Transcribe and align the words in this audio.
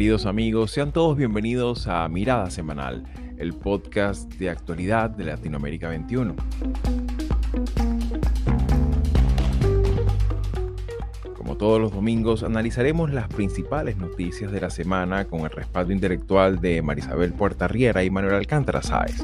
Queridos 0.00 0.24
amigos, 0.24 0.70
sean 0.70 0.92
todos 0.92 1.14
bienvenidos 1.14 1.86
a 1.86 2.08
Mirada 2.08 2.50
Semanal, 2.50 3.04
el 3.36 3.52
podcast 3.52 4.32
de 4.36 4.48
actualidad 4.48 5.10
de 5.10 5.24
Latinoamérica 5.24 5.90
21. 5.90 6.36
Como 11.36 11.58
todos 11.58 11.78
los 11.78 11.92
domingos, 11.92 12.42
analizaremos 12.44 13.12
las 13.12 13.28
principales 13.28 13.98
noticias 13.98 14.50
de 14.50 14.62
la 14.62 14.70
semana 14.70 15.26
con 15.26 15.40
el 15.40 15.50
respaldo 15.50 15.92
intelectual 15.92 16.62
de 16.62 16.80
Marisabel 16.80 17.34
Puerta 17.34 17.68
Riera 17.68 18.02
y 18.02 18.08
Manuel 18.08 18.36
Alcántara 18.36 18.80
Sáez. 18.80 19.22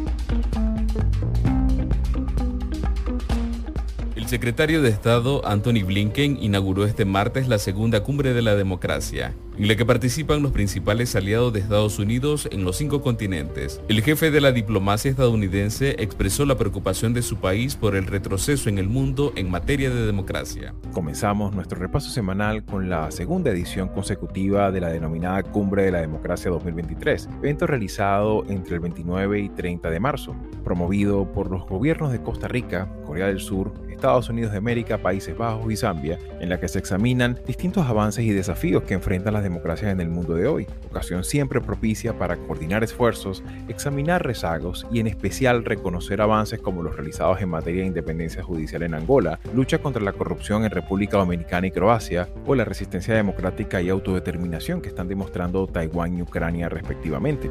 El 4.15 4.27
secretario 4.27 4.83
de 4.83 4.91
Estado 4.91 5.41
Anthony 5.47 5.87
Blinken 5.87 6.37
inauguró 6.39 6.85
este 6.85 7.07
martes 7.07 7.49
la 7.49 7.59
segunda 7.59 8.03
cumbre 8.03 8.35
de 8.35 8.43
la 8.43 8.57
democracia 8.57 9.35
en 9.59 9.69
la 9.69 9.77
que 9.77 9.87
participan 9.87 10.43
los 10.43 10.53
principales 10.53 11.17
aliados 11.17 11.53
de 11.53 11.61
Estados 11.61 11.99
Unidos 11.99 12.49
en 12.53 12.65
los 12.65 12.77
cinco 12.77 13.01
continentes. 13.01 13.81
El 13.89 14.03
jefe 14.03 14.31
de 14.31 14.41
la 14.41 14.53
diplomacia 14.53 15.11
estadounidense 15.11 15.97
expresó 15.99 16.45
la 16.45 16.59
preocupación 16.59 17.15
de 17.15 17.23
su 17.23 17.37
país 17.37 17.77
por 17.77 17.97
el 17.97 18.07
retroceso 18.07 18.69
en 18.69 18.79
el 18.79 18.89
mundo 18.89 19.33
en 19.37 19.51
materia 19.51 19.91
de 19.91 20.07
democracia. 20.07 20.75
Comenzamos 20.93 21.55
nuestro 21.55 21.79
repaso 21.79 22.11
semanal 22.11 22.65
con 22.65 22.91
la 22.91 23.11
segunda 23.11 23.51
edición 23.51 23.89
consecutiva 23.89 24.71
de 24.71 24.81
la 24.81 24.89
denominada 24.89 25.43
Cumbre 25.43 25.85
de 25.85 25.93
la 25.93 26.01
Democracia 26.01 26.51
2023, 26.51 27.29
evento 27.39 27.67
realizado 27.67 28.45
entre 28.49 28.75
el 28.75 28.81
29 28.81 29.41
y 29.41 29.49
30 29.49 29.91
de 29.91 30.01
marzo, 30.01 30.37
promovido 30.65 31.33
por 31.33 31.51
los 31.51 31.67
gobiernos 31.67 32.13
de 32.13 32.23
Costa 32.23 32.49
Rica, 32.49 32.89
Corea 33.05 33.27
del 33.27 33.41
Sur, 33.41 33.73
Estados 33.97 34.29
Unidos 34.29 34.53
de 34.53 34.59
América, 34.59 34.99
Países 34.99 35.37
Bajos 35.37 35.73
y 35.73 35.77
Zambia, 35.77 36.19
en 36.41 36.51
la 36.51 36.61
que 36.61 36.69
se 36.69 36.79
examinan 36.79 37.39
distintos 37.47 37.87
avances 37.87 38.25
y 38.25 38.31
desafíos 38.31 38.83
que 38.83 38.95
enfrentan 38.95 39.33
las 39.33 39.43
democracias 39.49 39.93
en 39.93 40.01
el 40.01 40.09
mundo 40.09 40.35
de 40.35 40.47
hoy, 40.47 40.67
ocasión 40.91 41.25
siempre 41.25 41.61
propicia 41.61 42.19
para 42.19 42.37
coordinar 42.37 42.85
esfuerzos, 42.85 43.43
examinar 43.69 44.25
rezagos 44.25 44.87
y 44.93 45.01
en 45.01 45.07
especial 45.07 45.65
reconocer 45.65 46.21
avances 46.21 46.61
como 46.61 46.83
los 46.83 46.97
realizados 46.97 47.41
en 47.41 47.49
materia 47.49 47.83
de 47.83 47.89
independencia 47.89 48.43
judicial 48.43 48.83
en 48.83 48.95
Angola, 48.95 49.39
lucha 49.55 49.79
contra 49.79 50.03
la 50.03 50.13
corrupción 50.13 50.65
en 50.65 50.71
República 50.71 51.19
Dominicana 51.19 51.67
y 51.67 51.71
Croacia 51.71 52.29
o 52.47 52.55
la 52.55 52.65
resistencia 52.65 53.15
democrática 53.15 53.81
y 53.81 53.89
autodeterminación 53.89 54.81
que 54.81 54.89
están 54.89 55.09
demostrando 55.09 55.67
Taiwán 55.67 56.19
y 56.19 56.23
Ucrania 56.23 56.69
respectivamente. 56.69 57.51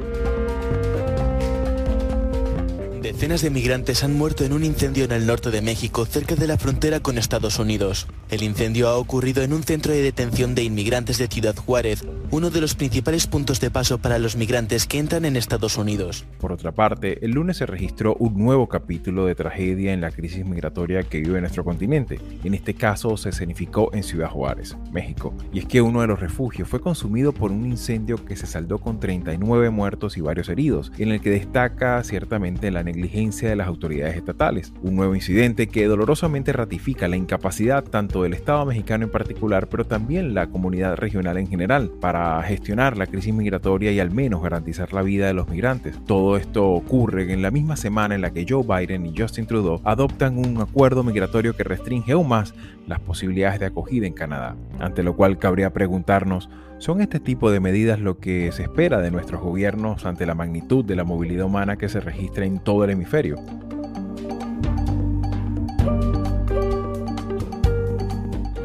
Decenas 3.05 3.43
de 3.43 3.51
migrantes 3.51 4.03
han 4.03 4.17
muerto 4.17 4.45
en 4.45 4.51
un 4.51 4.63
incendio 4.63 5.05
en 5.05 5.11
el 5.11 5.27
norte 5.27 5.51
de 5.51 5.61
México, 5.61 6.07
cerca 6.07 6.33
de 6.33 6.47
la 6.47 6.57
frontera 6.57 7.01
con 7.01 7.19
Estados 7.19 7.59
Unidos. 7.59 8.07
El 8.31 8.41
incendio 8.41 8.87
ha 8.87 8.97
ocurrido 8.97 9.43
en 9.43 9.53
un 9.53 9.61
centro 9.61 9.93
de 9.93 10.01
detención 10.01 10.55
de 10.55 10.63
inmigrantes 10.63 11.19
de 11.19 11.27
Ciudad 11.27 11.55
Juárez, 11.55 12.03
uno 12.31 12.49
de 12.49 12.61
los 12.61 12.73
principales 12.73 13.27
puntos 13.27 13.59
de 13.59 13.69
paso 13.69 13.99
para 13.99 14.17
los 14.17 14.35
migrantes 14.35 14.87
que 14.87 14.97
entran 14.97 15.25
en 15.25 15.35
Estados 15.35 15.77
Unidos. 15.77 16.25
Por 16.39 16.51
otra 16.51 16.71
parte, 16.71 17.23
el 17.23 17.33
lunes 17.33 17.57
se 17.57 17.67
registró 17.67 18.15
un 18.15 18.39
nuevo 18.39 18.67
capítulo 18.67 19.27
de 19.27 19.35
tragedia 19.35 19.93
en 19.93 20.01
la 20.01 20.09
crisis 20.09 20.43
migratoria 20.43 21.03
que 21.03 21.19
vive 21.19 21.39
nuestro 21.39 21.63
continente. 21.63 22.19
En 22.43 22.55
este 22.55 22.73
caso 22.73 23.17
se 23.17 23.29
escenificó 23.29 23.93
en 23.93 24.01
Ciudad 24.01 24.31
Juárez, 24.31 24.75
México. 24.91 25.31
Y 25.53 25.59
es 25.59 25.65
que 25.65 25.83
uno 25.83 26.01
de 26.01 26.07
los 26.07 26.19
refugios 26.19 26.67
fue 26.67 26.81
consumido 26.81 27.33
por 27.33 27.51
un 27.51 27.67
incendio 27.67 28.25
que 28.25 28.35
se 28.35 28.47
saldó 28.47 28.79
con 28.79 28.99
39 28.99 29.69
muertos 29.69 30.17
y 30.17 30.21
varios 30.21 30.49
heridos, 30.49 30.91
en 30.97 31.11
el 31.11 31.21
que 31.21 31.29
destaca 31.29 32.03
ciertamente 32.03 32.71
la 32.71 32.81
negligencia 32.95 33.49
de 33.49 33.55
las 33.55 33.67
autoridades 33.67 34.15
estatales. 34.15 34.73
Un 34.81 34.95
nuevo 34.95 35.15
incidente 35.15 35.67
que 35.67 35.85
dolorosamente 35.85 36.53
ratifica 36.53 37.07
la 37.07 37.17
incapacidad 37.17 37.83
tanto 37.83 38.23
del 38.23 38.33
Estado 38.33 38.65
mexicano 38.65 39.05
en 39.05 39.11
particular, 39.11 39.67
pero 39.67 39.85
también 39.85 40.33
la 40.33 40.47
comunidad 40.47 40.95
regional 40.95 41.37
en 41.37 41.47
general, 41.47 41.91
para 41.99 42.41
gestionar 42.43 42.97
la 42.97 43.07
crisis 43.07 43.33
migratoria 43.33 43.91
y 43.91 43.99
al 43.99 44.11
menos 44.11 44.41
garantizar 44.41 44.93
la 44.93 45.01
vida 45.01 45.27
de 45.27 45.33
los 45.33 45.49
migrantes. 45.49 45.99
Todo 46.05 46.37
esto 46.37 46.67
ocurre 46.69 47.31
en 47.31 47.41
la 47.41 47.51
misma 47.51 47.75
semana 47.75 48.15
en 48.15 48.21
la 48.21 48.31
que 48.31 48.45
Joe 48.47 48.63
Biden 48.63 49.05
y 49.05 49.13
Justin 49.17 49.45
Trudeau 49.45 49.81
adoptan 49.83 50.37
un 50.37 50.61
acuerdo 50.61 51.03
migratorio 51.03 51.55
que 51.55 51.63
restringe 51.63 52.13
aún 52.13 52.29
más 52.29 52.53
las 52.87 52.99
posibilidades 52.99 53.59
de 53.59 53.67
acogida 53.67 54.07
en 54.07 54.13
Canadá, 54.13 54.55
ante 54.79 55.03
lo 55.03 55.15
cual 55.15 55.37
cabría 55.37 55.73
preguntarnos 55.73 56.49
¿Son 56.77 56.99
este 56.99 57.21
tipo 57.21 57.51
de 57.51 57.61
medidas 57.61 58.01
lo 58.01 58.19
que 58.19 58.51
se 58.51 58.63
espera 58.63 58.99
de 58.99 59.09
nuestros 59.09 59.41
gobiernos 59.41 60.05
ante 60.05 60.25
la 60.25 60.35
magnitud 60.35 60.83
de 60.83 60.97
la 60.97 61.05
movilidad 61.05 61.45
humana 61.45 61.77
que 61.77 61.87
se 61.87 62.01
registra 62.01 62.45
en 62.45 62.59
todo 62.59 62.83
el 62.83 62.89
hemisferio? 62.91 63.37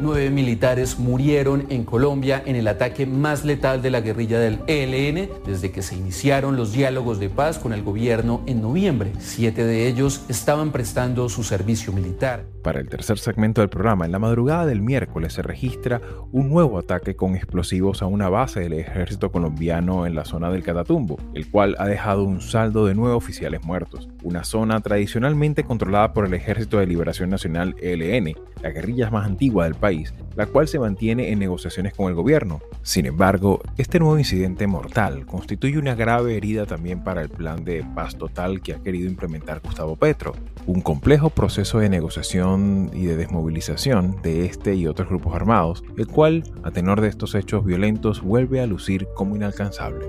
Nueve 0.02 0.30
militares 0.30 0.98
murieron 0.98 1.66
en 1.68 1.84
Colombia 1.84 2.42
en 2.44 2.56
el 2.56 2.68
ataque 2.68 3.06
más 3.06 3.44
letal 3.44 3.82
de 3.82 3.90
la 3.90 4.00
guerrilla 4.00 4.38
del 4.38 4.60
ELN 4.66 5.28
desde 5.46 5.70
que 5.70 5.82
se 5.82 5.96
iniciaron 5.96 6.56
los 6.56 6.72
diálogos 6.72 7.18
de 7.18 7.28
paz 7.28 7.58
con 7.58 7.72
el 7.72 7.82
gobierno 7.82 8.42
en 8.46 8.60
noviembre. 8.62 9.12
Siete 9.18 9.64
de 9.64 9.86
ellos 9.86 10.24
estaban 10.28 10.72
prestando 10.72 11.28
su 11.28 11.42
servicio 11.42 11.92
militar. 11.92 12.44
Para 12.62 12.80
el 12.80 12.88
tercer 12.88 13.18
segmento 13.18 13.60
del 13.60 13.70
programa, 13.70 14.04
en 14.04 14.12
la 14.12 14.18
madrugada 14.18 14.66
del 14.66 14.82
miércoles 14.82 15.32
se 15.32 15.42
registra 15.42 16.00
un 16.30 16.50
nuevo 16.50 16.78
ataque 16.78 17.16
con 17.16 17.34
explosivos 17.34 18.02
a 18.02 18.06
una 18.06 18.28
base 18.28 18.60
del 18.60 18.74
ejército 18.74 19.32
colombiano 19.32 20.06
en 20.06 20.14
la 20.14 20.24
zona 20.24 20.50
del 20.50 20.62
Catatumbo, 20.62 21.18
el 21.34 21.50
cual 21.50 21.74
ha 21.78 21.86
dejado 21.86 22.24
un 22.24 22.40
saldo 22.40 22.86
de 22.86 22.94
nueve 22.94 23.14
oficiales 23.14 23.64
muertos. 23.64 24.08
Una 24.22 24.44
zona 24.44 24.80
tradicionalmente 24.80 25.64
controlada 25.64 26.12
por 26.12 26.26
el 26.26 26.34
Ejército 26.34 26.78
de 26.78 26.86
Liberación 26.86 27.30
Nacional 27.30 27.74
ELN, 27.80 28.34
la 28.62 28.70
guerrilla 28.70 29.10
más 29.10 29.26
antigua 29.26 29.64
del 29.64 29.74
país, 29.74 29.89
la 30.36 30.46
cual 30.46 30.68
se 30.68 30.78
mantiene 30.78 31.30
en 31.30 31.38
negociaciones 31.38 31.94
con 31.94 32.08
el 32.08 32.14
gobierno. 32.14 32.60
Sin 32.82 33.06
embargo, 33.06 33.60
este 33.76 33.98
nuevo 33.98 34.18
incidente 34.18 34.66
mortal 34.66 35.26
constituye 35.26 35.78
una 35.78 35.94
grave 35.94 36.36
herida 36.36 36.66
también 36.66 37.02
para 37.04 37.22
el 37.22 37.28
plan 37.28 37.64
de 37.64 37.84
paz 37.94 38.16
total 38.16 38.62
que 38.62 38.72
ha 38.72 38.78
querido 38.78 39.08
implementar 39.08 39.60
Gustavo 39.60 39.96
Petro, 39.96 40.34
un 40.66 40.80
complejo 40.80 41.30
proceso 41.30 41.78
de 41.78 41.88
negociación 41.88 42.90
y 42.94 43.04
de 43.04 43.16
desmovilización 43.16 44.16
de 44.22 44.46
este 44.46 44.74
y 44.74 44.86
otros 44.86 45.08
grupos 45.08 45.34
armados, 45.34 45.82
el 45.96 46.06
cual, 46.06 46.44
a 46.62 46.70
tenor 46.70 47.00
de 47.00 47.08
estos 47.08 47.34
hechos 47.34 47.64
violentos, 47.64 48.22
vuelve 48.22 48.60
a 48.60 48.66
lucir 48.66 49.08
como 49.14 49.36
inalcanzable. 49.36 50.06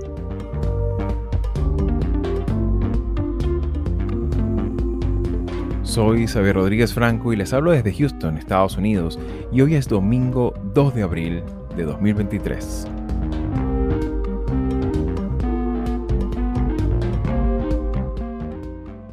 Soy 5.91 6.25
Xavier 6.25 6.55
Rodríguez 6.55 6.93
Franco 6.93 7.33
y 7.33 7.35
les 7.35 7.51
hablo 7.51 7.71
desde 7.71 7.91
Houston, 7.91 8.37
Estados 8.37 8.77
Unidos, 8.77 9.19
y 9.51 9.59
hoy 9.59 9.75
es 9.75 9.89
domingo 9.89 10.53
2 10.73 10.95
de 10.95 11.03
abril 11.03 11.43
de 11.75 11.83
2023. 11.83 12.87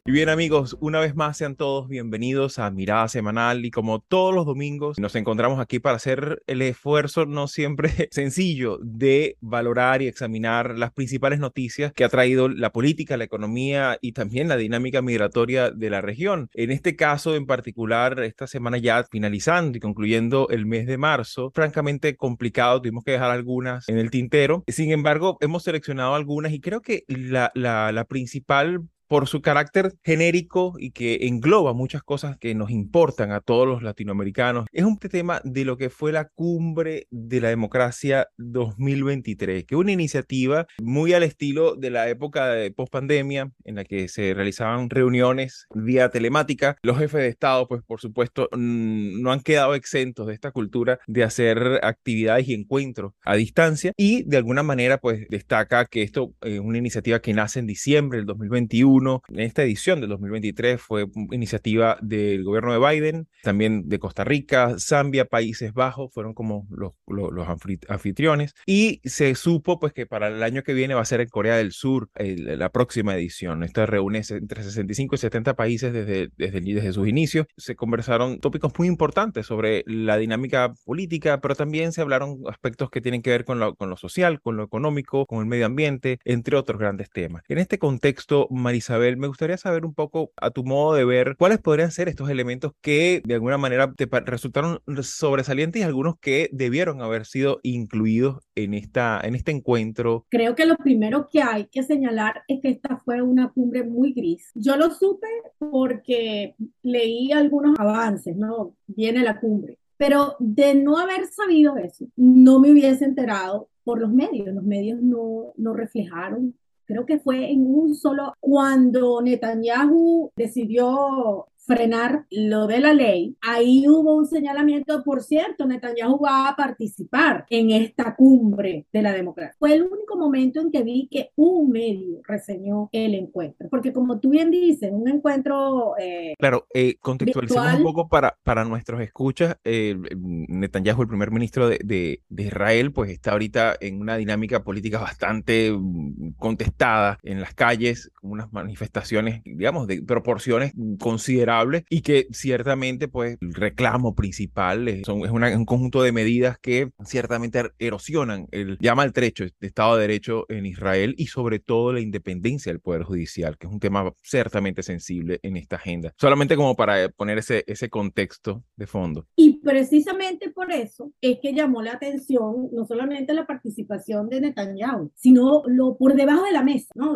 Y 0.09 0.11
bien 0.11 0.31
amigos, 0.31 0.75
una 0.81 1.01
vez 1.01 1.15
más 1.15 1.37
sean 1.37 1.55
todos 1.55 1.87
bienvenidos 1.87 2.59
a 2.59 2.71
Mirada 2.71 3.09
Semanal 3.09 3.67
y 3.67 3.71
como 3.71 4.01
todos 4.01 4.35
los 4.35 4.47
domingos 4.47 4.99
nos 4.99 5.15
encontramos 5.17 5.61
aquí 5.61 5.81
para 5.81 5.97
hacer 5.97 6.43
el 6.47 6.63
esfuerzo 6.63 7.27
no 7.27 7.47
siempre 7.47 7.91
sencillo 8.11 8.79
de 8.81 9.37
valorar 9.43 10.01
y 10.01 10.07
examinar 10.07 10.79
las 10.79 10.93
principales 10.93 11.41
noticias 11.41 11.93
que 11.93 12.05
ha 12.05 12.09
traído 12.09 12.49
la 12.49 12.73
política, 12.73 13.19
la 13.19 13.25
economía 13.25 13.99
y 14.01 14.13
también 14.13 14.49
la 14.49 14.57
dinámica 14.57 15.03
migratoria 15.03 15.71
de 15.71 15.91
la 15.91 16.01
región. 16.01 16.49
En 16.55 16.71
este 16.71 16.97
caso 16.97 17.37
en 17.37 17.45
particular, 17.45 18.19
esta 18.21 18.47
semana 18.47 18.79
ya 18.79 19.05
finalizando 19.05 19.77
y 19.77 19.81
concluyendo 19.83 20.49
el 20.49 20.65
mes 20.65 20.87
de 20.87 20.97
marzo, 20.97 21.51
francamente 21.55 22.17
complicado, 22.17 22.81
tuvimos 22.81 23.05
que 23.05 23.13
dejar 23.13 23.31
algunas 23.31 23.87
en 23.91 23.99
el 23.99 24.11
tintero. 24.11 24.65
Sin 24.69 24.91
embargo, 24.91 25.37
hemos 25.43 25.65
seleccionado 25.65 26.15
algunas 26.15 26.53
y 26.53 26.63
creo 26.63 26.81
que 26.81 27.05
la, 27.09 27.53
la, 27.55 27.93
la 27.93 28.07
principal 28.07 28.89
por 29.09 29.27
su 29.27 29.41
carácter 29.41 29.95
genérico 30.05 30.75
y 30.79 30.91
que 30.91 31.27
engloba 31.27 31.73
muchas 31.73 32.03
cosas 32.03 32.37
que 32.39 32.55
nos 32.55 32.71
importan 32.71 33.33
a 33.33 33.41
todos 33.41 33.67
los 33.67 33.83
latinoamericanos. 33.83 34.67
Es 34.73 34.85
un 34.85 34.99
tema 34.99 35.41
de 35.45 35.65
lo 35.65 35.77
que 35.77 35.91
fue 35.91 36.13
la 36.13 36.29
cumbre 36.29 37.07
de 37.11 37.41
la 37.41 37.49
democracia 37.49 38.29
2023, 38.37 39.65
que 39.65 39.75
es 39.75 39.79
una 39.79 39.93
iniciativa 39.93 40.67
muy 40.83 41.15
al 41.15 41.23
estilo 41.23 41.75
de 41.75 41.91
la 41.91 42.09
época 42.09 42.49
de 42.49 42.71
post-pandemia, 42.71 43.51
en 43.65 43.75
la 43.75 43.85
que 43.85 44.09
se 44.09 44.35
realizaban 44.35 44.91
reuniones 44.91 45.67
vía 45.75 46.11
telemática. 46.11 46.77
Los 46.83 46.99
jefes 46.99 47.23
de 47.23 47.29
Estado, 47.29 47.67
pues 47.67 47.83
por 47.83 48.01
supuesto, 48.01 48.49
no 48.53 49.33
han 49.33 49.41
quedado 49.41 49.75
exentos 49.75 50.27
de 50.27 50.35
esta 50.35 50.51
cultura 50.51 50.99
de 51.07 51.25
hacer 51.25 51.81
actividades 51.83 52.49
y 52.49 52.55
encuentros 52.55 53.13
a 53.25 53.37
distancia 53.37 53.93
y 53.97 54.25
de 54.25 54.37
alguna 54.37 54.63
manera, 54.63 54.99
pues 54.99 55.27
destaca 55.31 55.87
que 55.87 56.03
esto 56.03 56.35
es 56.43 56.61
una 56.61 56.79
iniciativa 56.79 57.21
que 57.21 57.33
nace 57.33 57.61
en 57.61 57.67
diciembre 57.67 58.19
del 58.19 58.27
2021 58.27 58.98
2021. 58.99 59.23
En 59.29 59.41
esta 59.41 59.63
edición 59.63 60.01
del 60.01 60.11
2023 60.11 60.81
fue 60.81 61.07
iniciativa 61.31 61.99
del 62.01 62.45
gobierno 62.45 62.73
de 62.73 62.79
Biden, 62.79 63.29
también 63.43 63.89
de 63.89 63.99
Costa 63.99 64.25
Rica, 64.25 64.77
Zambia, 64.79 65.25
Países 65.25 65.73
Bajos, 65.73 66.13
fueron 66.13 66.35
como 66.35 66.67
los, 66.71 66.93
los, 67.07 67.49
anfitriones. 67.89 68.55
Y 68.67 69.01
se 69.05 69.35
supo 69.35 69.79
pues 69.79 69.93
que 69.93 70.07
para 70.07 70.29
el 70.29 70.43
año 70.43 70.63
que 70.63 70.75
viene 70.75 70.95
va 70.95 71.03
a 71.03 71.07
ser 71.07 71.21
en 71.21 71.29
Corea 71.29 71.57
del 71.57 71.73
Sur 71.73 72.11
la 72.17 72.71
próxima 72.71 73.15
edición. 73.15 73.63
Esta 73.63 73.87
reúne 73.87 74.23
entre 74.29 74.63
65 74.63 75.15
y 75.15 75.19
70 75.19 75.55
países 75.55 75.93
desde, 75.93 76.31
desde, 76.37 76.61
desde 76.61 76.93
sus 76.93 77.09
inicios. 77.09 77.47
Se 77.57 77.77
conversaron 77.77 78.41
tópicos 78.41 78.73
muy 78.79 78.89
importantes 78.89 79.47
sobre 79.47 79.85
la 79.87 80.17
dinámica 80.17 80.75
política, 80.85 81.41
pero 81.41 81.55
también 81.55 81.93
se 81.93 82.01
hablaron 82.01 82.41
aspectos 82.49 82.91
que 82.91 83.01
tienen 83.01 83.23
que 83.23 83.31
ver 83.31 83.45
con 83.45 83.59
lo, 83.59 83.75
con 83.75 83.91
lo 83.91 83.97
social, 83.97 84.41
con 84.41 84.57
lo 84.57 84.65
económico, 84.65 85.27
con 85.27 85.41
el 85.41 85.47
medio 85.47 85.67
ambiente, 85.67 86.19
entre 86.25 86.57
otros 86.57 86.79
grandes 86.79 87.11
temas. 87.11 87.43
En 87.49 87.59
este 87.59 87.79
contexto, 87.79 88.49
Marisabel, 88.89 89.17
me 89.19 89.27
gustaría 89.27 89.59
saber 89.59 89.85
un 89.85 89.93
poco 89.93 90.33
a 90.41 90.51
tu 90.51 90.65
modo 90.65 90.95
de 90.95 91.05
ver 91.05 91.37
cuáles 91.39 91.59
podrían 91.59 91.91
ser 91.91 92.09
estos 92.09 92.31
elementos 92.31 92.73
que 92.81 93.21
de 93.25 93.35
alguna 93.35 93.59
manera 93.59 93.93
te 93.93 94.07
resultaron 94.07 94.81
sobresalientes 95.03 95.83
y 95.83 95.85
algunos 95.85 96.19
que 96.19 96.49
debieron 96.53 97.03
haber 97.03 97.27
sido 97.27 97.61
incluidos 97.63 98.39
en, 98.55 98.73
esta, 98.73 99.21
en 99.23 99.35
este 99.35 99.53
encuentro. 99.53 100.25
Creo 100.31 100.55
que 100.55 100.65
lo 100.65 100.77
primero 100.77 101.29
que 101.31 101.43
hay 101.43 101.67
que 101.67 101.83
señalar 101.83 102.43
es 102.49 102.61
que 102.63 102.71
esta 102.71 102.97
fue 102.97 103.21
una 103.21 103.51
cumbre 103.51 103.85
muy 103.85 104.15
gris. 104.15 104.51
Yo 104.55 104.77
lo 104.77 104.91
supe 104.91 105.29
porque 105.59 106.55
leí 106.83 107.33
algunos 107.33 107.79
avances, 107.79 108.37
¿no? 108.37 108.75
Viene 108.87 109.23
la 109.23 109.39
cumbre. 109.39 109.79
Pero 109.99 110.37
de 110.39 110.75
no 110.75 110.97
haber 110.97 111.27
sabido 111.27 111.77
eso, 111.77 112.07
no 112.17 112.59
me 112.59 112.71
hubiese 112.71 113.05
enterado 113.05 113.69
por 113.85 114.01
los 114.01 114.11
medios. 114.11 114.55
Los 114.55 114.65
medios 114.65 115.03
no, 115.03 115.53
no 115.57 115.75
reflejaron 115.75 116.55
creo 116.89 117.05
que 117.07 117.21
fue 117.21 117.53
en 117.53 117.67
un 117.67 117.95
solo, 117.95 118.35
cuando 118.41 119.21
Netanyahu 119.21 120.33
decidió 120.35 121.47
frenar 121.69 122.25
lo 122.31 122.67
de 122.67 122.81
la 122.81 122.95
ley, 122.95 123.37
ahí 123.43 123.85
hubo 123.87 124.17
un 124.17 124.27
señalamiento, 124.27 125.05
por 125.05 125.23
cierto, 125.23 125.67
Netanyahu 125.67 126.19
va 126.19 126.49
a 126.49 126.57
participar 126.57 127.45
en 127.51 127.71
esta 127.71 128.17
cumbre 128.17 128.87
de 128.91 129.03
la 129.03 129.13
democracia. 129.13 129.55
Fue 129.59 129.75
el 129.75 129.83
único 129.83 130.17
momento 130.17 130.61
en 130.63 130.71
que 130.71 130.83
vi 130.83 131.09
que 131.11 131.31
un 131.37 131.71
medio 131.71 132.23
reseñó 132.27 132.89
el 132.91 133.15
encuentro, 133.15 133.69
porque 133.69 133.93
como 133.93 134.19
tú 134.19 134.31
bien 134.31 134.51
dices, 134.51 134.91
un 134.91 135.09
encuentro... 135.09 135.93
Eh, 135.99 136.35
claro, 136.39 136.67
eh, 136.73 136.97
contextualicemos 137.01 137.75
un 137.75 137.83
poco 137.83 138.09
para, 138.09 138.39
para 138.43 138.65
nuestros 138.65 139.03
escuchas, 139.03 139.59
eh, 139.65 139.95
Netanyahu, 140.17 141.03
el 141.03 141.09
primer 141.09 141.31
ministro 141.31 141.69
de, 141.69 141.81
de, 141.85 142.23
de 142.31 142.43
Israel, 142.45 142.93
pues 142.93 143.11
está 143.11 143.33
ahorita 143.33 143.77
en 143.79 144.01
una 144.01 144.17
dinámica 144.17 144.65
política 144.65 145.01
bastante 145.01 145.71
mm, 145.71 146.33
contestada 146.39 147.19
en 147.23 147.43
las 147.43 147.53
calles, 147.53 148.11
unas 148.23 148.51
manifestaciones, 148.55 149.43
digamos, 149.45 149.87
de 149.87 150.01
proporciones 150.01 150.73
considerables 150.99 151.58
y 151.89 152.03
que 152.03 152.27
ciertamente 152.31 153.09
pues 153.09 153.39
el 153.41 153.55
reclamo 153.55 154.15
principal 154.15 154.89
es, 154.89 155.07
son, 155.07 155.25
es 155.25 155.31
un 155.31 155.65
conjunto 155.65 156.03
de 156.03 156.13
medidas 156.13 156.59
que 156.59 156.91
ciertamente 157.05 157.59
er, 157.59 157.75
erosionan 157.79 158.47
el 158.51 158.79
ya 158.81 158.95
maltrecho 158.95 159.45
de 159.45 159.67
Estado 159.67 159.97
de 159.97 160.03
Derecho 160.03 160.47
en 160.49 160.67
Israel 160.67 161.15
y 161.17 161.27
sobre 161.27 161.59
todo 161.59 161.93
la 161.93 162.01
independencia 162.01 162.73
del 162.73 162.81
Poder 162.81 163.03
Judicial, 163.03 163.57
que 163.59 163.67
es 163.67 163.73
un 163.73 163.81
tema 163.81 164.13
ciertamente 164.23 164.83
sensible 164.83 165.41
en 165.43 165.57
esta 165.57 165.77
agenda. 165.77 166.13
Solamente 166.17 166.57
como 166.57 166.77
para 166.77 167.09
poner 167.09 167.39
ese, 167.39 167.65
ese 167.67 167.89
contexto 167.89 168.65
de 168.77 168.87
fondo. 168.87 169.27
Y 169.37 169.59
precisamente 169.61 170.51
por 170.51 170.73
eso 170.73 171.13
es 171.21 171.39
que 171.43 171.53
llamó 171.53 171.83
la 171.83 171.93
atención 171.93 172.69
no 172.73 172.85
solamente 172.87 173.35
la 173.35 173.47
participación 173.47 174.29
de 174.29 174.41
Netanyahu, 174.41 175.11
sino 175.15 175.63
lo 175.67 175.97
por 175.97 176.15
debajo 176.15 176.45
de 176.45 176.53
la 176.53 176.63
mesa, 176.63 176.93
¿no? 176.95 177.15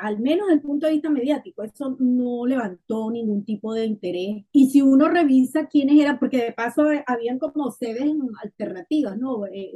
al 0.00 0.20
menos 0.20 0.46
desde 0.46 0.54
el 0.54 0.60
punto 0.60 0.86
de 0.86 0.92
vista 0.92 1.10
mediático, 1.10 1.62
eso 1.62 1.96
no 1.98 2.46
levantó 2.46 3.10
ningún 3.10 3.44
tipo 3.44 3.71
de 3.71 3.71
interés. 3.78 4.44
Y 4.52 4.70
si 4.70 4.82
uno 4.82 5.08
revisa 5.08 5.66
quiénes 5.66 6.00
eran, 6.00 6.18
porque 6.18 6.38
de 6.38 6.52
paso 6.52 6.84
habían 7.06 7.38
como 7.38 7.70
sedes 7.70 8.10
alternativas, 8.42 9.18
¿no? 9.18 9.46
Eh, 9.46 9.72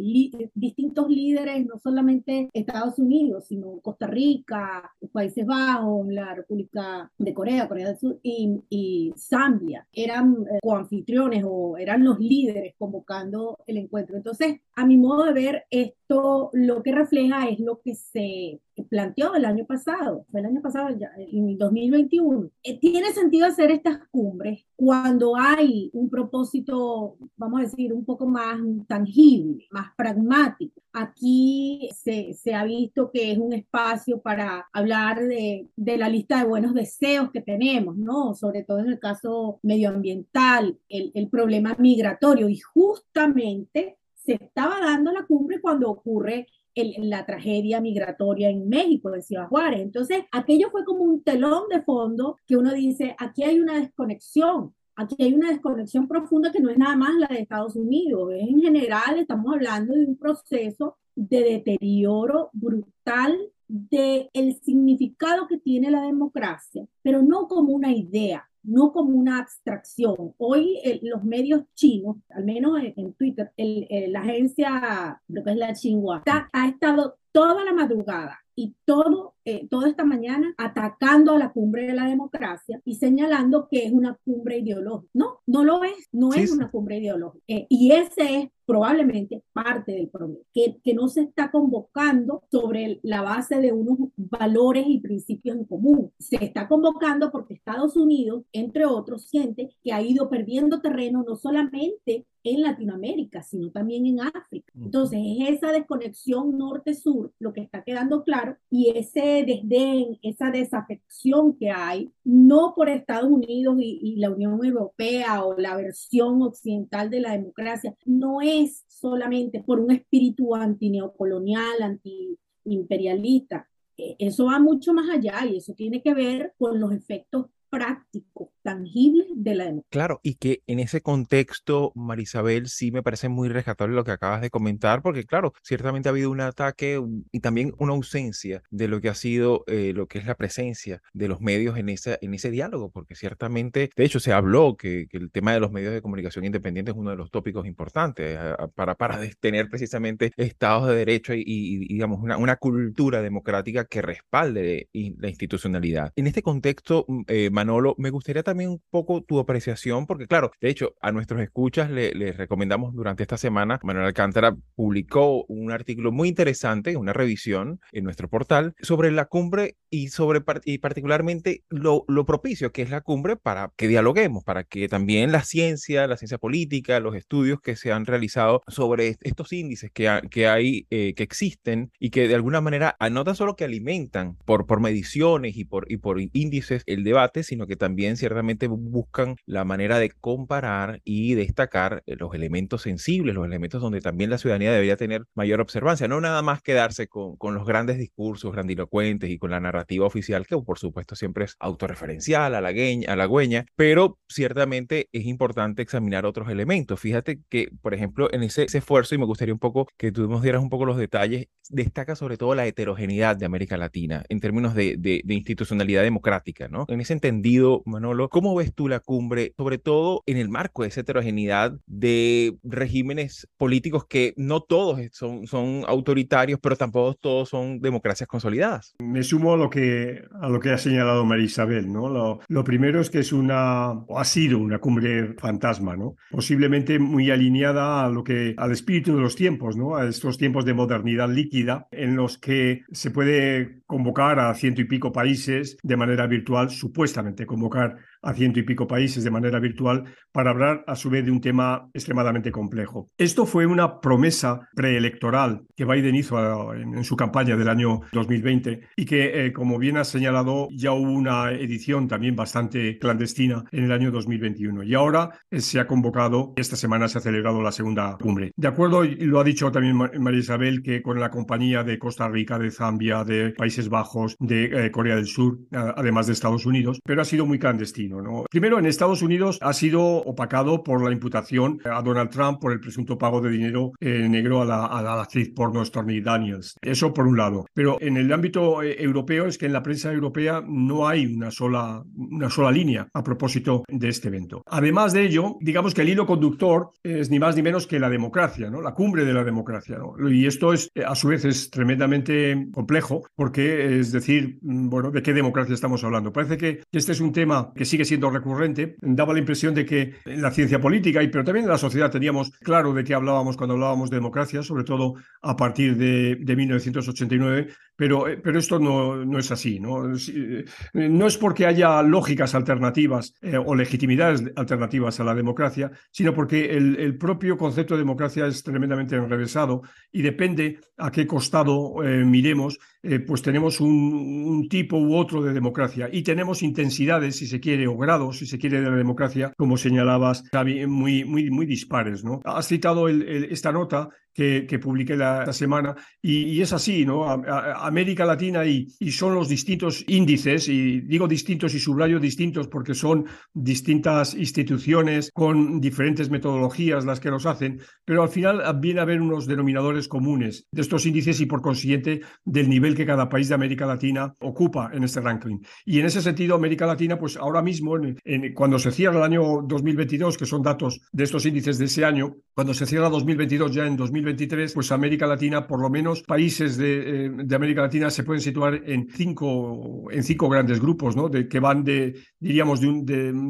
distintos 0.55 1.09
líderes, 1.09 1.67
no 1.67 1.79
solamente 1.79 2.49
Estados 2.53 2.99
Unidos, 2.99 3.47
sino 3.49 3.81
Costa 3.81 4.07
Rica, 4.07 4.93
Países 5.13 5.47
Bajos, 5.47 6.07
la 6.09 6.35
República 6.35 7.11
de 7.19 7.35
Corea, 7.35 7.69
Corea 7.69 7.89
del 7.89 7.99
Sur 7.99 8.19
y, 8.23 8.61
y 8.69 9.13
Zambia, 9.17 9.87
eran 9.93 10.47
eh, 10.51 10.59
coanfitriones 10.63 11.45
o 11.47 11.77
eran 11.77 12.05
los 12.05 12.19
líderes 12.19 12.75
convocando 12.79 13.59
el 13.67 13.79
encuentro. 13.79 14.17
Entonces, 14.17 14.61
a 14.75 14.87
mi 14.87 14.97
modo 14.97 15.25
de 15.25 15.33
ver, 15.33 15.65
esto 15.71 16.51
lo 16.53 16.83
que 16.83 16.93
refleja 16.93 17.49
es 17.49 17.61
lo 17.61 17.81
que 17.81 17.95
se 17.95 18.61
planteó 18.85 19.35
el 19.35 19.45
año 19.45 19.65
pasado, 19.67 20.27
fue 20.31 20.41
el 20.41 20.47
año 20.47 20.63
pasado, 20.63 20.97
ya, 20.97 21.11
en 21.17 21.57
2021. 21.57 22.51
tiene 22.81 23.13
sentido 23.13 23.47
hacer 23.47 23.71
estas 23.71 23.99
cumbres 24.11 24.67
cuando 24.77 25.37
hay 25.37 25.91
un 25.95 26.11
propósito, 26.11 27.17
vamos 27.37 27.61
a 27.61 27.63
decir, 27.65 27.93
un 27.93 28.05
poco 28.05 28.27
más 28.27 28.59
tangible, 28.87 29.67
más 29.71 29.89
pragmático. 29.97 30.83
Aquí 30.93 31.89
se, 31.95 32.35
se 32.35 32.55
ha 32.55 32.65
visto 32.65 33.11
que 33.11 33.33
es 33.33 33.39
un 33.39 33.55
espacio 33.55 34.21
para 34.21 34.67
hablar 34.73 35.21
de, 35.25 35.69
de, 35.77 35.97
la 35.97 36.09
lista 36.09 36.39
de 36.39 36.49
buenos 36.49 36.75
deseos 36.75 37.31
que 37.31 37.41
tenemos, 37.41 37.97
¿no? 37.97 38.35
Sobre 38.35 38.65
todo 38.65 38.79
en 38.79 38.89
el 38.89 38.99
caso 38.99 39.59
medioambiental, 39.63 40.79
el, 40.89 41.11
el 41.15 41.29
problema 41.29 41.75
migratorio. 41.79 42.49
Y 42.49 42.59
justamente 42.59 43.97
se 44.27 44.35
estaba 44.35 44.81
dando 44.81 45.13
la 45.13 45.25
cumbre 45.25 45.61
cuando 45.61 45.91
ocurre 45.91 46.47
la 46.75 47.25
tragedia 47.25 47.81
migratoria 47.81 48.51
en 48.51 48.69
México, 48.69 49.11
de 49.11 49.23
Ciudad 49.23 49.49
Juárez. 49.49 49.81
Entonces, 49.81 50.25
aquello 50.31 50.69
fue 50.71 50.85
como 50.85 51.05
un 51.05 51.23
telón 51.23 51.69
de 51.71 51.81
fondo 51.81 52.39
que 52.47 52.57
uno 52.57 52.75
dice, 52.75 53.17
aquí 53.19 53.45
hay 53.45 53.61
una 53.61 53.81
desconexión. 53.81 54.75
Aquí 54.95 55.17
hay 55.19 55.35
una 55.35 55.51
desconexión 55.51 56.09
profunda 56.09 56.53
que 56.53 56.61
no 56.61 56.71
es 56.71 56.79
nada 56.79 56.97
más 56.97 57.15
la 57.19 57.29
de 57.29 57.41
Estados 57.41 57.77
Unidos. 57.77 58.33
En 58.35 58.61
general, 58.61 59.19
estamos 59.19 59.55
hablando 59.55 59.95
de 59.95 60.05
un 60.05 60.17
proceso 60.17 60.97
de 61.15 61.45
deterioro 61.45 62.51
brutal 62.53 63.39
del 63.69 64.31
el 64.33 64.55
significado 64.61 65.47
que 65.49 65.59
tiene 65.59 65.91
la 65.91 66.03
democracia, 66.03 66.87
pero 67.03 67.23
no 67.23 67.49
como 67.49 67.73
una 67.73 67.93
idea, 67.93 68.49
no 68.67 68.93
como 68.93 69.17
una 69.17 69.39
abstracción. 69.39 70.35
Hoy 70.39 71.01
los 71.03 71.25
medios 71.25 71.63
chinos, 71.75 72.17
al 72.31 72.45
menos 72.45 72.79
en, 72.83 73.15
Twitter, 73.15 73.53
la 73.57 74.21
agencia, 74.21 75.23
lo 75.29 75.45
que 75.45 75.51
es 75.53 75.57
la 75.57 75.75
Xinhua, 75.75 76.23
ha 76.53 76.69
estado 76.69 77.19
toda 77.33 77.65
la 77.65 77.73
madrugada 77.73 78.39
y 78.55 78.75
todo, 78.85 79.36
eh, 79.49 79.69
toda 79.71 79.89
esta 79.89 80.05
mañana 80.05 80.53
atacando 80.59 81.33
a 81.33 81.39
la 81.39 81.53
cumbre 81.53 81.87
de 81.87 81.95
la 81.95 82.07
democracia 82.07 82.81
y 82.85 82.97
señalando 82.97 83.69
que 83.71 83.87
es 83.87 83.93
una 83.93 84.19
cumbre 84.25 84.59
ideológica. 84.59 85.09
No, 85.15 85.39
no 85.47 85.63
lo 85.63 85.85
es, 85.85 86.09
no 86.11 86.35
es 86.35 86.51
una 86.51 86.69
cumbre 86.69 86.99
ideológica. 86.99 87.45
Eh, 87.47 87.67
y 87.69 87.93
ese 87.93 88.41
es 88.41 88.49
probablemente 88.67 89.45
parte 89.53 89.93
del 89.93 90.09
problema, 90.09 90.41
que, 90.53 90.79
que 90.83 90.93
no 90.93 91.07
se 91.07 91.23
está 91.23 91.53
convocando 91.53 92.43
sobre 92.51 92.99
la 93.05 93.23
base 93.23 93.61
de 93.61 93.73
unos 93.73 94.11
valores 94.17 94.85
y 94.89 94.99
principios 94.99 95.57
en 95.57 95.65
común. 95.65 96.13
Se 96.19 96.45
está 96.45 96.67
convocando 96.67 97.31
porque 97.31 97.55
Estados 97.55 97.97
Unidos, 97.97 98.43
entre 98.53 98.85
otros, 98.85 99.29
siente 99.29 99.71
que 99.85 99.93
ha 99.93 100.03
ido 100.03 100.29
perdiendo 100.29 100.81
terreno 100.81 101.25
no 101.27 101.37
solamente 101.37 102.27
en 102.43 102.63
Latinoamérica, 102.63 103.43
sino 103.43 103.71
también 103.71 104.07
en 104.07 104.21
África. 104.21 104.73
Entonces, 104.75 105.19
es 105.23 105.57
esa 105.57 105.73
desconexión 105.73 106.57
norte-sur 106.57 107.33
lo 107.39 107.53
que 107.53 107.61
está 107.61 107.83
quedando 107.83 108.23
claro 108.23 108.57
y 108.71 108.91
ese 108.91 109.36
desdén, 109.45 110.19
esa 110.23 110.51
desafección 110.51 111.57
que 111.57 111.71
hay, 111.71 112.11
no 112.25 112.73
por 112.75 112.89
Estados 112.89 113.31
Unidos 113.31 113.77
y, 113.81 114.01
y 114.03 114.17
la 114.17 114.31
Unión 114.31 114.65
Europea 114.65 115.45
o 115.45 115.57
la 115.59 115.77
versión 115.77 116.43
occidental 116.43 117.11
de 117.11 117.21
la 117.21 117.33
democracia, 117.33 117.95
no 118.05 118.41
es 118.41 118.57
es 118.63 118.85
solamente 118.89 119.63
por 119.63 119.81
un 119.81 119.91
espíritu 119.93 120.55
antineocolonial, 120.55 121.83
antiimperialista. 121.83 123.69
E, 123.97 124.17
eso 124.19 124.47
va 124.47 124.59
mucho 124.59 124.93
más 124.93 125.09
allá 125.11 125.45
y 125.47 125.57
eso 125.57 125.75
tiene 125.75 126.03
que 126.03 126.15
ver 126.15 126.55
con 126.59 126.81
los 126.81 126.93
efectos 126.93 127.47
prácticos 127.77 128.49
tangible 128.63 129.27
de 129.35 129.55
la 129.55 129.65
democracia. 129.65 129.91
Claro, 129.91 130.21
y 130.23 130.37
que 130.37 130.63
en 130.67 130.81
ese 130.81 131.03
contexto, 131.03 131.93
Marisabel, 131.95 132.69
sí 132.69 132.91
me 132.91 133.03
parece 133.03 133.29
muy 133.29 133.51
rescatable 133.51 133.95
lo 133.95 134.03
que 134.03 134.13
acabas 134.13 134.41
de 134.41 134.49
comentar, 134.49 135.03
porque 135.03 135.25
claro, 135.25 135.53
ciertamente 135.63 136.09
ha 136.09 136.13
habido 136.13 136.31
un 136.31 136.41
ataque 136.41 137.01
y 137.33 137.41
también 137.41 137.75
una 137.79 137.93
ausencia 137.93 138.63
de 138.71 138.89
lo 138.89 139.03
que 139.03 139.11
ha 139.11 139.15
sido, 139.15 139.63
eh, 139.67 139.93
lo 139.95 140.07
que 140.07 140.19
es 140.19 140.27
la 140.27 140.37
presencia 140.37 141.03
de 141.13 141.29
los 141.29 141.43
medios 141.43 141.77
en, 141.77 141.91
esa, 141.91 142.19
en 142.23 142.33
ese 142.33 142.51
diálogo, 142.51 142.91
porque 142.91 143.15
ciertamente, 143.15 143.91
de 143.95 144.05
hecho, 144.05 144.21
se 144.21 144.33
habló 144.33 144.77
que, 144.77 145.07
el 145.13 145.31
tema 145.31 145.53
de 145.53 145.61
los 145.61 145.73
medios 145.73 145.93
de 145.93 146.03
comunicación 146.03 146.45
independientes 146.45 146.95
es 146.95 146.99
uno 146.99 147.11
de 147.11 147.17
los 147.17 147.31
tópicos 147.31 147.67
importantes 147.67 148.39
eh, 148.39 148.55
para, 148.75 148.95
para 148.95 149.21
tener 149.39 149.69
precisamente 149.69 150.33
estados 150.37 150.89
de 150.89 150.95
derecho 150.95 151.35
y, 151.35 151.87
digamos, 151.89 152.21
una, 152.23 152.37
una, 152.37 152.57
cultura 152.57 153.23
democrática 153.23 153.85
que 153.85 154.03
respalde 154.03 154.89
la 154.93 155.29
institucionalidad. 155.29 156.13
En 156.17 156.27
este 156.27 156.43
contexto, 156.43 157.05
mm, 157.07 157.23
eh, 157.29 157.51
Manolo, 157.67 157.97
me 157.99 158.11
gustaría 158.11 158.45
también 158.45 158.71
un 158.71 158.83
poco 158.91 159.23
tu 159.23 159.41
apreciación, 159.41 160.07
porque 160.07 160.29
claro, 160.29 160.53
de 160.61 160.71
hecho, 160.71 160.95
a 161.01 161.11
nuestros 161.11 161.41
escuchas 161.41 161.91
les 161.91 162.37
recomendamos 162.37 162.95
durante 162.95 163.25
esta 163.25 163.37
semana, 163.37 163.81
Manuel 163.83 164.07
Alcántara 164.07 164.57
publicó 164.77 165.45
un 165.47 165.73
artículo 165.73 166.13
muy 166.13 166.29
interesante, 166.29 166.97
una 166.97 167.13
revisión 167.13 167.81
en 167.91 168.05
nuestro 168.05 168.29
portal 168.29 168.75
sobre 168.81 169.11
la 169.11 169.25
cumbre 169.25 169.77
y 169.91 170.09
sobre 170.09 170.43
y 170.65 170.79
particularmente 170.79 171.65
lo, 171.69 172.05
lo 172.07 172.25
propicio 172.25 172.71
que 172.71 172.83
es 172.83 172.91
la 172.91 173.01
cumbre 173.01 173.37
para 173.37 173.73
que 173.77 173.89
dialoguemos, 173.89 174.45
para 174.45 174.63
que 174.63 174.89
también 174.89 175.33
la 175.33 175.43
ciencia, 175.43 176.07
la 176.07 176.17
ciencia 176.17 176.39
política, 176.39 177.01
los 177.01 177.17
estudios 177.17 177.61
que 177.61 177.75
se 177.75 177.91
han 177.91 178.07
realizado 178.07 178.63
sobre 178.69 179.17
estos 179.23 179.53
índices 179.53 179.91
que, 179.93 180.21
que 180.31 180.47
hay, 180.47 180.87
eh, 180.91 181.15
que 181.15 181.25
existen 181.25 181.91
y 181.99 182.11
que 182.11 182.29
de 182.29 182.37
alguna 182.37 182.61
manera 182.61 182.97
no 183.11 183.25
tan 183.25 183.35
solo 183.35 183.57
que 183.57 183.65
alimentan 183.65 184.37
por, 184.45 184.67
por 184.67 184.81
mediciones 184.81 185.57
y 185.57 185.65
por, 185.65 185.91
y 185.91 185.97
por 185.97 186.21
índices 186.21 186.83
el 186.87 187.03
debate, 187.03 187.43
sino 187.47 187.67
que 187.67 187.77
también 187.77 188.17
ciertamente 188.17 188.67
buscan 188.69 189.37
la 189.47 189.65
manera 189.65 189.99
de 189.99 190.11
comparar 190.11 191.01
y 191.05 191.35
destacar 191.35 192.03
eh, 192.07 192.17
los 192.17 192.35
elementos 192.35 192.83
sensibles, 192.83 193.35
los 193.35 193.47
elementos 193.47 193.81
donde 193.81 194.01
también 194.01 194.31
la 194.31 194.39
ciudadanía 194.39 194.73
debería 194.73 194.97
tener 194.97 195.25
mayor 195.35 195.61
observancia, 195.61 196.09
no 196.09 196.21
nada 196.21 196.43
más 196.43 196.63
quedarse 196.63 197.09
con, 197.09 197.37
con 197.37 197.55
los 197.55 197.67
grandes 197.67 197.99
discursos 197.99 198.53
grandilocuentes 198.53 199.31
y 199.31 199.39
con 199.39 199.51
la 199.51 199.61
narrativa 199.61 200.07
oficial, 200.07 200.47
que 200.47 200.57
por 200.59 200.79
supuesto 200.79 201.15
siempre 201.17 201.45
es 201.45 201.57
autorreferencial, 201.59 202.55
halagüeña, 202.55 203.67
pero 203.77 204.19
ciertamente 204.29 205.09
es 205.13 205.25
importante 205.25 205.83
examinar 205.83 206.27
otros 206.27 206.49
elementos. 206.49 207.01
Fíjate 207.01 207.41
que, 207.49 207.71
por 207.83 207.95
ejemplo, 207.95 208.33
en 208.33 208.43
ese, 208.43 208.67
esfuerzo, 208.73 209.15
y 209.15 209.19
me 209.19 209.25
gustaría 209.25 209.55
un 209.55 209.61
poco 209.61 209.87
que 209.97 210.13
tú 210.13 210.29
nos 210.29 210.43
dieras 210.43 210.63
un 210.63 210.69
poco 210.69 210.87
los 210.87 210.97
detalles, 210.97 211.49
destaca 211.69 212.17
sobre 212.17 212.37
todo 212.37 212.55
la 212.55 212.67
heterogeneidad 212.67 213.37
de 213.37 213.47
América 213.47 213.77
Latina 213.77 214.25
en 214.29 214.41
términos 214.41 214.75
de, 214.75 214.97
de, 214.99 215.23
institucionalidad 215.35 216.03
democrática, 216.03 216.69
¿no? 216.69 216.87
En 216.89 217.01
ese 217.01 217.13
entendido, 217.37 217.83
Manolo, 217.85 218.29
¿cómo 218.29 218.55
ves 218.55 218.75
tú 218.75 218.89
la 218.89 219.01
cumbre, 219.01 219.53
sobre 219.57 219.79
todo 219.79 220.23
en 220.27 220.37
el 220.39 220.49
marco 220.49 220.83
de 220.83 220.89
esa 220.89 221.01
heterogeneidad 221.01 221.79
de 221.87 222.57
regímenes 222.65 223.49
políticos 223.59 224.07
que 224.09 224.35
no 224.37 224.61
todos 224.61 225.01
son, 225.13 225.47
son 225.47 225.83
autoritarios, 225.87 226.59
pero 226.61 226.77
tampoco 226.77 227.15
todos 227.15 227.49
son 227.49 227.81
democracias 227.81 228.29
consolidadas? 228.29 228.95
Me 228.99 229.23
sumo 229.23 229.55
a 229.55 229.57
lo 229.57 229.71
que, 229.71 230.25
a 230.41 230.49
lo 230.49 230.61
que 230.61 230.71
ha 230.71 230.79
señalado 230.79 231.25
María 231.25 231.45
Isabel, 231.45 231.93
¿no? 231.93 232.09
Lo, 232.09 232.41
lo 232.49 232.65
primero 232.65 233.01
es 233.01 233.11
que 233.11 233.19
es 233.19 233.33
una, 233.33 233.93
o 233.93 234.19
ha 234.19 234.25
sido 234.25 234.59
una 234.59 234.79
cumbre 234.79 235.35
fantasma, 235.35 235.97
¿no? 235.97 236.17
Posiblemente 236.31 236.99
muy 236.99 237.31
alineada 237.31 238.05
a 238.05 238.09
lo 238.09 238.25
que, 238.25 238.55
al 238.57 238.73
espíritu 238.73 239.15
de 239.15 239.23
los 239.23 239.37
tiempos, 239.37 239.77
¿no? 239.77 239.97
A 239.97 240.09
estos 240.09 240.39
tiempos 240.39 240.65
de 240.65 240.75
modernidad 240.75 241.29
líquida 241.29 241.87
en 241.91 242.17
los 242.17 242.39
que 242.39 242.83
se 242.93 243.11
puede 243.11 243.83
convocar 243.87 244.41
a 244.41 244.55
ciento 244.55 244.81
y 244.81 244.85
pico 244.85 245.13
países 245.13 245.77
de 245.83 245.97
manera 245.97 246.27
virtual, 246.27 246.71
supuestamente 246.71 247.26
convocar 247.47 247.97
a 248.27 248.35
ciento 248.35 248.59
y 248.59 248.65
pico 248.65 248.87
países 248.87 249.23
de 249.23 249.31
manera 249.31 249.61
virtual 249.61 250.05
para 250.33 250.51
hablar 250.51 250.85
a 250.87 250.97
su 250.97 251.09
vez 251.09 251.25
de 251.25 251.31
un 251.31 251.41
tema 251.41 251.89
extremadamente 251.95 252.51
complejo. 252.51 253.09
Esto 253.17 253.47
fue 253.47 253.67
una 253.67 254.01
promesa 254.01 254.69
preelectoral 254.75 255.63
que 255.77 255.85
Biden 255.85 256.17
hizo 256.17 256.75
en, 256.75 257.05
su 257.05 257.17
campaña 257.17 257.57
del 257.57 257.69
año 257.69 258.01
2020 258.13 258.81
y 258.97 259.05
que, 259.05 259.47
eh, 259.47 259.53
como 259.53 259.79
bien 259.79 259.97
ha 259.97 260.05
señalado, 260.05 260.69
ya 260.73 260.93
hubo 260.93 261.13
una 261.13 261.53
edición 261.53 262.09
también 262.09 262.35
bastante 262.35 262.99
clandestina 262.99 263.65
en 263.71 263.85
el 263.85 263.93
año 263.93 264.11
2021 264.11 264.83
y 264.83 264.95
ahora 264.95 265.31
eh, 265.51 265.61
se 265.61 265.79
ha 265.79 265.87
convocado, 265.87 266.53
esta 266.57 266.75
semana 266.75 267.07
se 267.07 267.19
ha 267.19 267.21
celebrado 267.21 267.63
la 267.63 267.71
segunda 267.71 268.17
cumbre. 268.21 268.51
De 268.57 268.69
acuerdo, 268.69 269.05
lo 269.05 269.39
ha 269.39 269.45
dicho 269.45 269.71
también 269.71 269.97
María 269.97 270.41
Isabel, 270.41 270.83
que 270.83 271.01
con 271.01 271.21
la 271.21 271.31
compañía 271.31 271.85
de 271.85 271.99
Costa 271.99 272.29
Rica, 272.29 272.59
de 272.59 272.73
Zambia, 272.73 273.23
de 273.23 273.51
Países 273.51 273.89
Bajos, 273.89 274.37
de 274.41 274.87
eh, 274.87 274.91
Corea 274.91 275.15
del 275.15 275.27
Sur, 275.27 275.59
además 275.71 276.27
de 276.27 276.33
Estados 276.33 276.67
Unidos, 276.67 276.99
pero 277.05 277.23
ha 277.23 277.25
sido 277.25 277.47
muy 277.47 277.59
clandestino. 277.61 278.16
Primero, 278.51 278.79
en 278.79 278.87
Estados 278.87 279.23
Unidos 279.23 279.59
ha 279.61 279.73
sido 279.73 280.03
opacado 280.03 280.83
por 280.83 281.03
la 281.03 281.13
imputación 281.13 281.81
a 281.85 282.03
Donald 282.03 282.31
Trump 282.31 282.61
por 282.61 282.73
el 282.73 282.81
presunto 282.81 283.19
pago 283.19 283.41
de 283.41 283.51
dinero 283.51 283.93
eh, 284.01 284.29
negro 284.29 284.63
a 284.63 284.65
la, 284.65 285.21
actriz 285.21 285.51
porno 285.55 285.85
Stormy 285.85 286.21
Daniels. 286.21 286.77
Eso 286.81 287.13
por 287.13 287.27
un 287.27 287.37
lado. 287.37 287.67
Pero 287.75 287.99
en 288.01 288.17
el 288.17 288.33
ámbito 288.33 288.83
eh, 288.83 288.97
europeo 288.99 289.47
es 289.47 289.59
que 289.59 289.67
en 289.67 289.73
la 289.73 289.83
prensa 289.83 290.13
europea 290.13 290.63
no 290.67 291.09
hay 291.09 291.27
una 291.27 291.51
sola, 291.51 292.03
una 292.17 292.51
sola 292.51 292.71
línea 292.71 293.09
a 293.13 293.23
propósito 293.23 293.85
de 293.89 294.09
este 294.09 294.29
evento. 294.29 294.63
Además 294.67 295.13
de 295.13 295.25
ello, 295.25 295.57
digamos 295.61 295.95
que 295.95 296.03
el 296.03 296.09
hilo 296.09 296.27
conductor 296.27 296.91
es 297.03 297.31
ni 297.31 297.39
más 297.39 297.57
ni 297.57 297.63
menos 297.63 297.87
que 297.87 297.99
la 297.99 298.11
democracia, 298.11 298.71
¿no? 298.71 298.81
la 298.81 298.95
cumbre 298.95 299.25
de 299.25 299.35
la 299.35 299.45
democracia. 299.45 299.99
Y 300.31 300.47
esto 300.47 300.73
es, 300.73 300.91
a 301.05 301.15
su 301.15 301.29
vez, 301.29 301.45
es 301.45 301.71
tremendamente 301.71 302.69
complejo 302.73 303.27
porque 303.35 304.01
es 304.01 304.13
decir, 304.13 304.59
mm, 304.63 304.89
bueno, 304.89 305.11
¿de 305.11 305.23
qué 305.23 305.33
democracia 305.33 305.75
estamos 305.75 306.03
hablando? 306.05 306.33
Parece 306.33 306.57
que 306.57 306.83
este 306.93 307.13
es 307.13 307.21
un 307.21 307.33
tema 307.33 307.73
que 307.75 307.85
sigue 307.85 308.05
siendo 308.07 308.31
recurrente, 308.31 308.97
daba 309.03 309.33
la 309.35 309.41
impresión 309.41 309.75
de 309.75 309.85
que 309.85 310.15
en 310.25 310.41
la 310.41 310.51
ciencia 310.51 310.81
política, 310.81 311.23
y, 311.23 311.29
pero 311.29 311.45
también 311.45 311.65
en 311.65 311.71
la 311.71 311.79
sociedad 311.79 312.11
teníamos 312.11 312.51
claro 312.59 312.95
de 312.95 313.05
qué 313.05 313.15
hablábamos 313.15 313.57
cuando 313.57 313.75
hablábamos 313.75 314.09
de 314.09 314.17
democracia, 314.17 314.63
sobre 314.63 314.85
todo 314.85 315.15
a 315.43 315.57
partir 315.57 315.97
de, 315.97 316.37
de 316.37 316.57
1989, 316.57 317.69
pero, 317.97 318.29
eh, 318.29 318.37
pero 318.37 318.59
esto 318.59 318.79
no, 318.79 319.25
no 319.25 319.39
es 319.39 319.51
así. 319.51 319.81
¿no? 319.81 320.13
Eh, 320.15 320.65
no 320.93 321.27
es 321.27 321.37
porque 321.37 321.67
haya 321.67 322.03
lógicas 322.03 322.55
alternativas 322.55 323.35
eh, 323.41 323.57
o 323.57 323.75
legitimidades 323.75 324.45
alternativas 324.55 325.19
a 325.19 325.25
la 325.25 325.35
democracia, 325.35 325.91
sino 326.11 326.35
porque 326.35 326.77
el, 326.77 327.17
propio 327.17 327.57
concepto 327.57 327.95
de 327.95 328.01
democracia 328.01 328.47
es 328.47 328.63
tremendamente 328.63 329.17
enrevesado 329.17 329.83
y 330.13 330.21
depende 330.21 330.79
a 330.99 331.11
qué 331.11 331.27
costado 331.27 331.95
miremos, 332.03 332.79
pues 333.27 333.43
tenemos 333.43 333.81
un, 333.81 334.67
tipo 334.69 334.97
u 334.97 335.17
otro 335.17 335.43
de 335.43 335.53
democracia 335.53 336.09
y 336.13 336.23
tenemos 336.23 336.63
intensidades, 336.63 337.37
si 337.37 337.47
se 337.47 337.61
quiere, 337.61 337.87
o 337.87 337.97
grados, 337.97 338.39
si 338.39 338.47
se 338.47 338.59
quiere, 338.59 338.81
de 338.81 338.91
la 338.91 338.97
democracia, 338.97 339.53
como 339.57 339.77
señalabas, 339.77 340.45
muy, 340.89 341.25
muy, 341.25 341.51
muy 341.51 341.67
dispares. 341.67 342.25
¿no? 342.25 342.41
Has 342.45 342.69
citado 342.69 343.09
esta 343.09 343.73
nota 343.73 344.09
que, 344.37 344.79
publiqué 344.79 345.17
la, 345.17 345.53
semana. 345.53 345.95
Y, 346.21 346.61
es 346.61 346.73
así, 346.73 347.07
¿no? 347.07 347.25
América 347.29 348.25
Latina 348.25 348.65
y, 348.67 348.87
y, 349.01 349.11
son 349.11 349.35
los 349.35 349.49
distintos 349.49 350.05
índices, 350.07 350.69
y 350.69 351.01
digo 351.01 351.27
distintos 351.27 351.75
y 351.75 351.79
subrayo 351.79 352.21
distintos 352.21 352.69
porque 352.69 352.95
son 352.95 353.27
distintas 353.55 354.35
instituciones 354.35 355.31
con 355.33 355.81
diferentes 355.81 356.29
metodologías 356.31 357.05
las 357.05 357.21
que 357.21 357.31
los 357.31 357.47
hacen, 357.47 357.81
pero 358.05 358.23
al 358.23 358.29
final 358.29 358.63
viene 358.81 359.01
a 359.01 359.05
haber 359.05 359.21
unos 359.21 359.47
denominadores 359.47 360.09
comunes 360.09 360.67
de 360.71 360.83
estos 360.83 361.07
índices 361.07 361.41
y 361.41 361.47
por 361.47 361.63
consiguiente 361.63 362.21
del 362.45 362.69
nivel 362.69 362.95
que 362.95 363.07
cada 363.07 363.29
país 363.29 363.49
de 363.49 363.55
América 363.55 363.87
Latina 363.87 364.35
ocupa 364.41 364.91
en 364.93 365.05
este 365.05 365.21
ranking. 365.21 365.59
Y 365.85 366.01
en 366.01 366.07
ese 366.07 366.21
sentido, 366.21 366.55
América 366.55 366.87
Latina, 366.87 367.19
pues 367.19 367.37
ahora 367.37 367.63
mismo, 367.63 367.97
en, 367.97 368.55
cuando 368.55 368.79
se 368.79 368.93
cierra 368.93 369.19
el 369.19 369.25
año 369.25 369.63
2022, 369.63 370.37
que 370.37 370.47
son 370.47 370.63
datos 370.63 371.01
de 371.13 371.25
estos 371.25 371.47
índices 371.47 371.79
de 371.79 371.87
ese 371.87 372.05
año, 372.05 372.37
cuando 372.55 372.75
se 372.75 372.87
cierra 372.87 373.09
2022 373.09 373.73
ya 373.73 373.87
en 373.87 373.97
2022, 373.97 374.26
2023, 374.27 374.73
pues 374.75 374.91
América 374.93 375.27
Latina, 375.27 375.67
por 375.67 375.81
lo 375.81 375.89
menos 375.89 376.23
países 376.23 376.77
de, 376.77 377.27
eh, 377.27 377.31
de, 377.33 377.57
América 377.57 377.83
Latina 377.83 378.11
se 378.11 378.25
pueden 378.25 378.41
situar 378.41 378.83
en 378.85 379.09
cinco, 379.09 380.11
en 380.11 380.23
cinco 380.23 380.49
grandes 380.49 380.81
grupos, 380.81 381.15
¿no? 381.15 381.29
De, 381.29 381.49
que 381.49 381.61
van 381.61 381.85
de, 381.85 382.15
diríamos, 382.39 382.81
de, 382.81 382.89
un, 382.89 383.05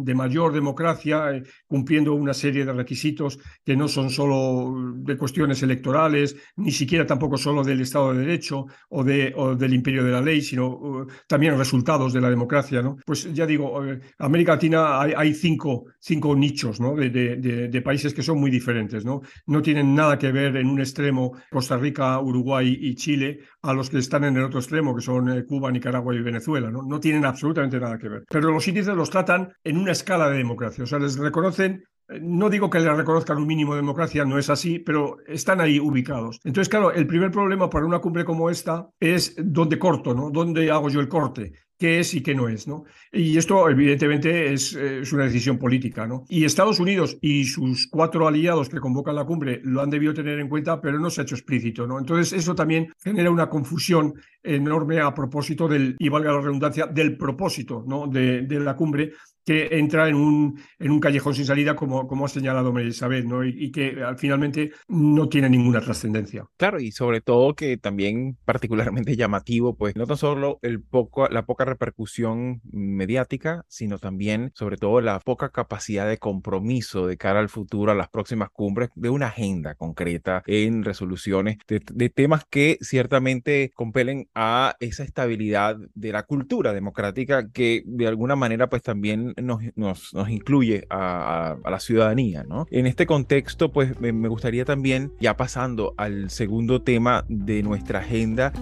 de, 0.04 0.14
mayor 0.14 0.52
democracia, 0.52 1.30
eh, 1.32 1.42
cumpliendo 1.66 2.14
una 2.14 2.34
serie 2.34 2.64
de 2.64 2.72
requisitos 2.72 3.38
que 3.64 3.76
no 3.76 3.88
son 3.88 4.10
solo 4.10 4.74
de 4.96 5.16
cuestiones 5.16 5.62
electorales, 5.62 6.36
ni 6.56 6.72
siquiera 6.72 7.06
tampoco 7.06 7.36
solo 7.36 7.64
del 7.64 7.80
Estado 7.80 8.12
de 8.12 8.20
Derecho 8.20 8.66
o, 8.90 9.02
de, 9.02 9.32
o 9.34 9.54
del 9.54 9.74
imperio 9.74 10.04
de 10.04 10.12
la 10.12 10.20
ley, 10.20 10.42
sino 10.42 10.68
uh, 10.68 11.06
también 11.26 11.56
resultados 11.56 12.12
de 12.12 12.20
la 12.20 12.30
democracia, 12.30 12.82
¿no? 12.82 12.96
Pues 13.04 13.32
ya 13.32 13.46
digo, 13.46 13.84
eh, 13.84 14.00
América 14.18 14.52
Latina 14.52 15.00
hay, 15.00 15.34
cinco, 15.34 15.86
cinco 15.98 16.36
nichos, 16.36 16.80
¿no? 16.80 16.94
De, 16.94 17.08
de, 17.08 17.82
países 17.82 18.12
que 18.12 18.22
son 18.22 18.40
muy 18.40 18.50
diferentes, 18.50 19.04
¿no? 19.04 19.20
No 19.46 19.62
tienen 19.62 19.94
nada 19.94 20.18
que 20.18 20.32
ver 20.32 20.56
en 20.56 20.65
en 20.66 20.72
un 20.72 20.80
extremo 20.80 21.32
Costa 21.50 21.76
Rica, 21.76 22.20
Uruguay 22.20 22.76
y 22.80 22.94
Chile, 22.94 23.40
a 23.62 23.72
los 23.72 23.88
que 23.88 23.98
están 23.98 24.24
en 24.24 24.36
el 24.36 24.44
otro 24.44 24.60
extremo, 24.60 24.94
que 24.94 25.02
son 25.02 25.30
eh, 25.30 25.44
Cuba, 25.44 25.70
Nicaragua 25.70 26.14
y 26.14 26.20
Venezuela. 26.20 26.70
¿no? 26.70 27.00
tienen 27.00 27.24
absolutamente 27.24 27.78
nada 27.78 27.98
que 27.98 28.08
ver. 28.08 28.24
Pero 28.28 28.50
los 28.50 28.66
índices 28.66 28.94
los 28.94 29.10
tratan 29.10 29.52
en 29.62 29.78
una 29.78 29.92
escala 29.92 30.28
de 30.28 30.38
democracia. 30.38 30.84
O 30.84 30.86
sea, 30.86 30.98
les 30.98 31.16
reconocen 31.18 31.84
eh, 32.08 32.20
no 32.20 32.48
digo 32.50 32.70
que 32.70 32.78
les 32.78 32.96
reconozcan 32.96 33.38
un 33.38 33.46
mínimo 33.46 33.74
de 33.74 33.80
democracia, 33.80 34.24
no 34.24 34.38
es 34.38 34.50
así, 34.50 34.78
pero 34.78 35.16
están 35.26 35.60
ahí 35.60 35.80
ubicados. 35.80 36.40
Entonces, 36.44 36.68
claro, 36.68 36.92
el 36.92 37.06
primer 37.06 37.30
problema 37.30 37.68
para 37.68 37.86
una 37.86 37.98
cumbre 37.98 38.24
como 38.24 38.50
esta 38.50 38.88
es 39.00 39.34
dónde 39.38 39.78
corto, 39.78 40.14
¿no? 40.14 40.30
¿Dónde 40.30 40.70
hago 40.70 40.88
yo 40.88 41.00
el 41.00 41.08
corte? 41.08 41.52
Qué 41.78 42.00
es 42.00 42.14
y 42.14 42.22
qué 42.22 42.34
no 42.34 42.48
es, 42.48 42.66
¿no? 42.66 42.84
Y 43.12 43.36
esto, 43.36 43.68
evidentemente, 43.68 44.52
es, 44.52 44.74
es, 44.74 45.12
una 45.12 45.24
decisión 45.24 45.58
política, 45.58 46.06
¿no? 46.06 46.24
Y 46.28 46.44
Estados 46.44 46.80
Unidos 46.80 47.18
y 47.20 47.44
sus 47.44 47.88
cuatro 47.88 48.26
aliados 48.26 48.68
que 48.68 48.80
convocan 48.80 49.14
la 49.14 49.24
cumbre 49.24 49.60
lo 49.64 49.82
han 49.82 49.90
debido 49.90 50.14
tener 50.14 50.38
en 50.38 50.48
cuenta, 50.48 50.80
pero 50.80 50.98
no 50.98 51.10
se 51.10 51.20
ha 51.20 51.24
hecho 51.24 51.34
explícito, 51.34 51.86
¿no? 51.86 51.98
Entonces, 51.98 52.32
eso 52.32 52.54
también 52.54 52.92
genera 53.02 53.30
una 53.30 53.48
confusión 53.48 54.14
enorme 54.42 55.00
a 55.00 55.12
propósito 55.12 55.68
del, 55.68 55.96
y 55.98 56.08
valga 56.08 56.32
la 56.32 56.40
redundancia, 56.40 56.86
del 56.86 57.16
propósito, 57.16 57.84
¿no? 57.86 58.06
De, 58.06 58.42
de 58.42 58.60
la 58.60 58.76
cumbre, 58.76 59.12
que 59.46 59.78
entra 59.78 60.08
en 60.08 60.16
un, 60.16 60.60
en 60.78 60.90
un 60.90 61.00
callejón 61.00 61.34
sin 61.34 61.46
salida, 61.46 61.76
como, 61.76 62.06
como 62.06 62.26
ha 62.26 62.28
señalado 62.28 62.72
María 62.72 62.92
¿no? 63.24 63.44
Y, 63.44 63.70
que 63.70 63.96
finalmente 64.18 64.72
no 64.88 65.28
tiene 65.28 65.48
ninguna 65.48 65.80
trascendencia. 65.80 66.46
Claro, 66.56 66.80
y 66.80 66.90
sobre 66.90 67.20
todo 67.20 67.54
que 67.54 67.76
también 67.76 68.36
particularmente 68.44 69.16
llamativo, 69.16 69.76
pues 69.76 69.96
no 69.96 70.06
tan 70.06 70.16
solo 70.16 70.58
el 70.62 70.82
poco, 70.82 71.28
la 71.28 71.46
poca 71.46 71.64
repercusión 71.64 72.60
mediática, 72.72 73.64
sino 73.68 73.98
también, 73.98 74.50
sobre 74.54 74.76
todo, 74.76 75.00
la 75.00 75.20
poca 75.20 75.50
capacidad 75.50 76.08
de 76.08 76.18
compromiso 76.18 77.06
de 77.06 77.16
cara 77.16 77.38
al 77.38 77.48
futuro, 77.48 77.92
a 77.92 77.94
las 77.94 78.08
próximas 78.08 78.50
cumbres, 78.50 78.90
de 78.96 79.10
una 79.10 79.28
agenda 79.28 79.74
concreta 79.74 80.42
en 80.46 80.82
resoluciones 80.82 81.58
de, 81.68 82.10
temas 82.10 82.44
que 82.48 82.78
ciertamente 82.80 83.70
compelen 83.74 84.28
a 84.34 84.74
esa 84.80 85.04
estabilidad 85.04 85.76
de 85.94 86.12
la 86.12 86.24
cultura 86.24 86.72
democrática 86.72 87.50
que 87.50 87.82
de 87.84 88.06
alguna 88.06 88.36
manera 88.36 88.68
pues 88.68 88.82
también 88.82 89.34
nos, 89.36 89.60
nos, 89.76 90.14
nos 90.14 90.30
incluye 90.30 90.86
a, 90.90 91.56
la 91.64 91.80
ciudadanía, 91.80 92.44
¿no? 92.44 92.66
En 92.70 92.86
este 92.86 93.06
contexto 93.06 93.72
pues 93.72 94.00
me 94.00 94.28
gustaría 94.28 94.64
también, 94.64 95.12
ya 95.20 95.36
pasando 95.36 95.94
al 95.96 96.30
segundo 96.30 96.82
tema 96.82 97.24
de 97.28 97.62
nuestra 97.62 98.00
agenda, 98.00 98.52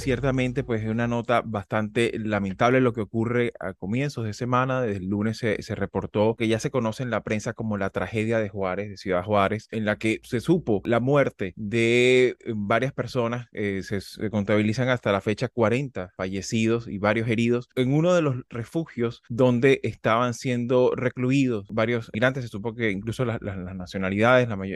ciertamente 0.00 0.64
pues 0.64 0.82
es 0.82 0.88
una 0.88 1.06
nota 1.06 1.42
bastante 1.44 2.12
lamentable 2.18 2.80
lo 2.80 2.92
que 2.92 3.00
ocurre 3.00 3.52
a 3.60 3.74
comienzos 3.74 4.24
de 4.24 4.32
semana. 4.32 4.82
Desde 4.82 4.98
el 4.98 5.08
lunes 5.08 5.38
se, 5.38 5.62
se, 5.62 5.74
reportó 5.74 6.34
que 6.36 6.48
ya 6.48 6.58
se 6.58 6.70
conoce 6.70 7.02
en 7.02 7.10
la 7.10 7.22
prensa 7.22 7.52
como 7.52 7.78
la 7.78 7.90
tragedia 7.90 8.38
de 8.38 8.48
Juárez, 8.48 8.90
de 8.90 8.96
Ciudad 8.96 9.24
Juárez, 9.24 9.68
en 9.70 9.84
la 9.84 9.96
que 9.96 10.20
se 10.22 10.40
supo 10.40 10.82
la 10.84 11.00
muerte 11.00 11.52
de 11.56 12.36
eh, 12.40 12.52
varias 12.56 12.92
personas. 12.92 13.46
Eh, 13.52 13.82
se, 13.82 14.00
contabilizan 14.30 14.88
hasta 14.88 15.12
la 15.12 15.20
fecha 15.20 15.48
40 15.48 16.12
fallecidos 16.16 16.88
y 16.88 16.98
varios 16.98 17.28
heridos 17.28 17.68
en 17.76 17.92
uno 17.92 18.14
de 18.14 18.22
los 18.22 18.36
refugios 18.48 19.22
donde 19.28 19.80
estaban 19.82 20.34
siendo 20.34 20.92
recluidos 20.94 21.66
varios 21.70 22.10
migrantes. 22.12 22.44
Se 22.44 22.48
supo 22.48 22.74
que 22.74 22.90
incluso 22.90 23.24
las 23.24 23.40
nacionalidades, 23.40 24.48
la, 24.48 24.56
may 24.56 24.70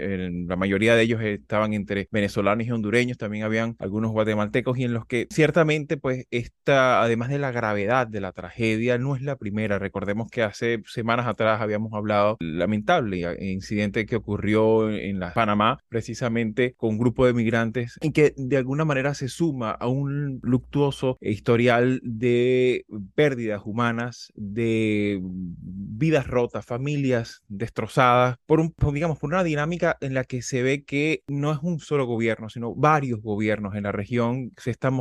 la 0.47 0.57
mayoría 0.57 0.95
de 0.95 1.03
ellos 1.03 1.23
estaban 1.23 1.73
entre 1.73 2.09
venezolanos 2.11 2.67
y 2.67 2.71
hondureños, 2.71 3.19
también 3.19 3.45
habían 3.45 3.77
algunos 3.79 4.13
guatemaltecos 4.13 4.79
y 4.79 4.85
en 4.85 4.93
los 4.93 5.07
que 5.07 5.14
ciertamente, 5.31 5.97
pues, 5.97 6.27
esta, 6.31 7.03
además 7.03 7.29
de 7.29 7.39
la 7.39 7.51
gravedad 7.51 8.07
de 8.07 8.21
la 8.21 8.33
tragedia, 8.33 8.99
no 8.99 9.17
es 9.17 9.23
la 9.23 9.37
primera. 9.37 9.79
Recordemos 9.79 10.31
que 10.31 10.43
hace 10.43 10.83
semanas 10.87 11.27
atrás 11.27 11.61
habíamos 11.61 11.93
hablado 11.93 12.37
lamentable 12.41 13.37
incidente 13.41 14.07
que 14.07 14.17
ocurrió 14.17 14.91
en 14.91 15.21
Panamá, 15.35 15.79
precisamente 15.89 16.75
con 16.77 16.91
un 16.91 16.99
grupo 16.99 17.27
de 17.27 17.35
migrantes, 17.35 17.99
y 18.03 18.13
que 18.13 18.35
de 18.37 18.57
alguna 18.57 18.85
manera 18.85 19.15
se 19.15 19.29
suma 19.29 19.71
a 19.71 19.89
un 19.89 20.41
luctuoso 20.43 21.17
historial 21.21 22.01
de 22.03 22.85
pérdidas 23.15 23.63
humanas, 23.65 24.33
de 24.35 25.21
vidas 25.23 26.27
rotas, 26.27 26.65
familias 26.67 27.43
destrozadas, 27.49 28.37
por 28.47 28.61
un, 28.61 28.75
digamos, 28.93 29.19
por 29.19 29.31
una 29.31 29.45
dinámica 29.45 29.97
en 30.01 30.15
la 30.15 30.25
que 30.25 30.43
se 30.43 30.63
ve 30.63 30.85
que 30.85 31.23
no 31.27 31.53
es 31.53 31.59
un 31.63 31.81
solo 31.81 32.07
gobierno, 32.07 32.49
sino 32.49 32.75
varios 32.75 33.23
gobiernos 33.23 33.75
en 33.75 33.85
la 33.85 33.93
región 33.93 34.53
se 34.57 34.71
están 34.71 34.95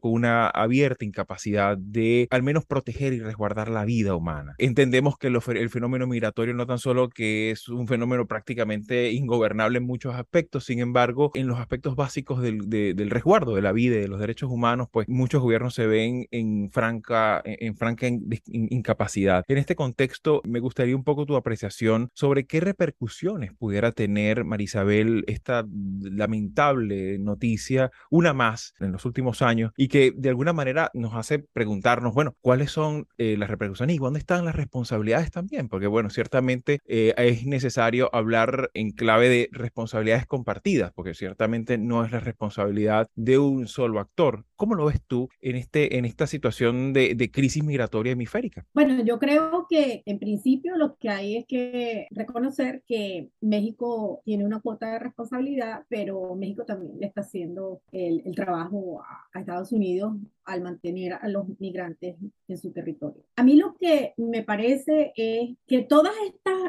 con 0.00 0.12
una 0.12 0.48
abierta 0.48 1.04
incapacidad 1.04 1.76
de 1.78 2.26
al 2.30 2.42
menos 2.42 2.64
proteger 2.66 3.12
y 3.12 3.20
resguardar 3.20 3.68
la 3.68 3.84
vida 3.84 4.14
humana. 4.14 4.54
Entendemos 4.58 5.16
que 5.16 5.30
lo, 5.30 5.40
el 5.48 5.70
fenómeno 5.70 6.06
migratorio 6.06 6.54
no 6.54 6.66
tan 6.66 6.78
solo 6.78 7.08
que 7.08 7.50
es 7.50 7.68
un 7.68 7.86
fenómeno 7.86 8.26
prácticamente 8.26 9.12
ingobernable 9.12 9.78
en 9.78 9.86
muchos 9.86 10.14
aspectos, 10.14 10.64
sin 10.64 10.80
embargo, 10.80 11.30
en 11.34 11.46
los 11.46 11.58
aspectos 11.58 11.94
básicos 11.94 12.42
del, 12.42 12.68
de, 12.68 12.94
del 12.94 13.10
resguardo 13.10 13.54
de 13.54 13.62
la 13.62 13.72
vida 13.72 13.96
y 13.96 14.00
de 14.00 14.08
los 14.08 14.20
derechos 14.20 14.50
humanos, 14.50 14.88
pues 14.90 15.08
muchos 15.08 15.40
gobiernos 15.40 15.74
se 15.74 15.86
ven 15.86 16.26
en 16.30 16.70
franca, 16.72 17.42
en 17.44 17.76
franca 17.76 18.08
incapacidad. 18.46 19.44
En 19.48 19.58
este 19.58 19.76
contexto, 19.76 20.42
me 20.44 20.60
gustaría 20.60 20.96
un 20.96 21.04
poco 21.04 21.26
tu 21.26 21.36
apreciación 21.36 22.10
sobre 22.14 22.46
qué 22.46 22.60
repercusiones 22.60 23.52
pudiera 23.54 23.92
tener, 23.92 24.44
Marisabel, 24.44 25.24
esta 25.26 25.64
lamentable 26.02 27.18
noticia, 27.18 27.90
una 28.10 28.32
más 28.32 28.74
en 28.80 28.92
los 28.92 29.04
últimos 29.04 29.42
años 29.42 29.49
años 29.50 29.72
y 29.76 29.88
que 29.88 30.12
de 30.16 30.28
alguna 30.28 30.52
manera 30.52 30.90
nos 30.94 31.14
hace 31.14 31.38
preguntarnos, 31.38 32.14
bueno, 32.14 32.34
¿cuáles 32.40 32.70
son 32.70 33.06
eh, 33.18 33.36
las 33.36 33.50
repercusiones 33.50 33.96
y 33.96 33.98
dónde 33.98 34.20
están 34.20 34.44
las 34.44 34.54
responsabilidades 34.54 35.30
también? 35.30 35.68
Porque, 35.68 35.86
bueno, 35.86 36.10
ciertamente 36.10 36.78
eh, 36.86 37.14
es 37.16 37.44
necesario 37.46 38.08
hablar 38.14 38.70
en 38.74 38.92
clave 38.92 39.28
de 39.28 39.48
responsabilidades 39.52 40.26
compartidas, 40.26 40.92
porque 40.94 41.14
ciertamente 41.14 41.78
no 41.78 42.04
es 42.04 42.12
la 42.12 42.20
responsabilidad 42.20 43.08
de 43.14 43.38
un 43.38 43.66
solo 43.66 44.00
actor. 44.00 44.44
¿Cómo 44.56 44.74
lo 44.74 44.86
ves 44.86 45.00
tú 45.06 45.28
en, 45.40 45.56
este, 45.56 45.96
en 45.96 46.04
esta 46.04 46.26
situación 46.26 46.92
de, 46.92 47.14
de 47.14 47.30
crisis 47.30 47.64
migratoria 47.64 48.12
hemisférica? 48.12 48.64
Bueno, 48.74 49.02
yo 49.04 49.18
creo 49.18 49.66
que 49.68 50.02
en 50.06 50.18
principio 50.18 50.76
lo 50.76 50.96
que 50.96 51.08
hay 51.08 51.36
es 51.36 51.46
que 51.46 52.06
reconocer 52.10 52.82
que 52.86 53.30
México 53.40 54.22
tiene 54.24 54.44
una 54.44 54.60
cuota 54.60 54.92
de 54.92 54.98
responsabilidad, 54.98 55.84
pero 55.88 56.34
México 56.34 56.64
también 56.64 56.92
le 57.00 57.06
está 57.06 57.22
haciendo 57.22 57.80
el, 57.92 58.22
el 58.24 58.34
trabajo 58.34 59.02
a, 59.02 59.38
a 59.38 59.39
Estados 59.40 59.72
Unidos 59.72 60.14
al 60.44 60.62
mantener 60.62 61.14
a 61.14 61.28
los 61.28 61.46
migrantes 61.58 62.16
en 62.48 62.58
su 62.58 62.72
territorio. 62.72 63.22
A 63.36 63.42
mí 63.42 63.56
lo 63.56 63.74
que 63.74 64.14
me 64.16 64.42
parece 64.42 65.12
es 65.16 65.56
que 65.66 65.82
todos 65.82 66.10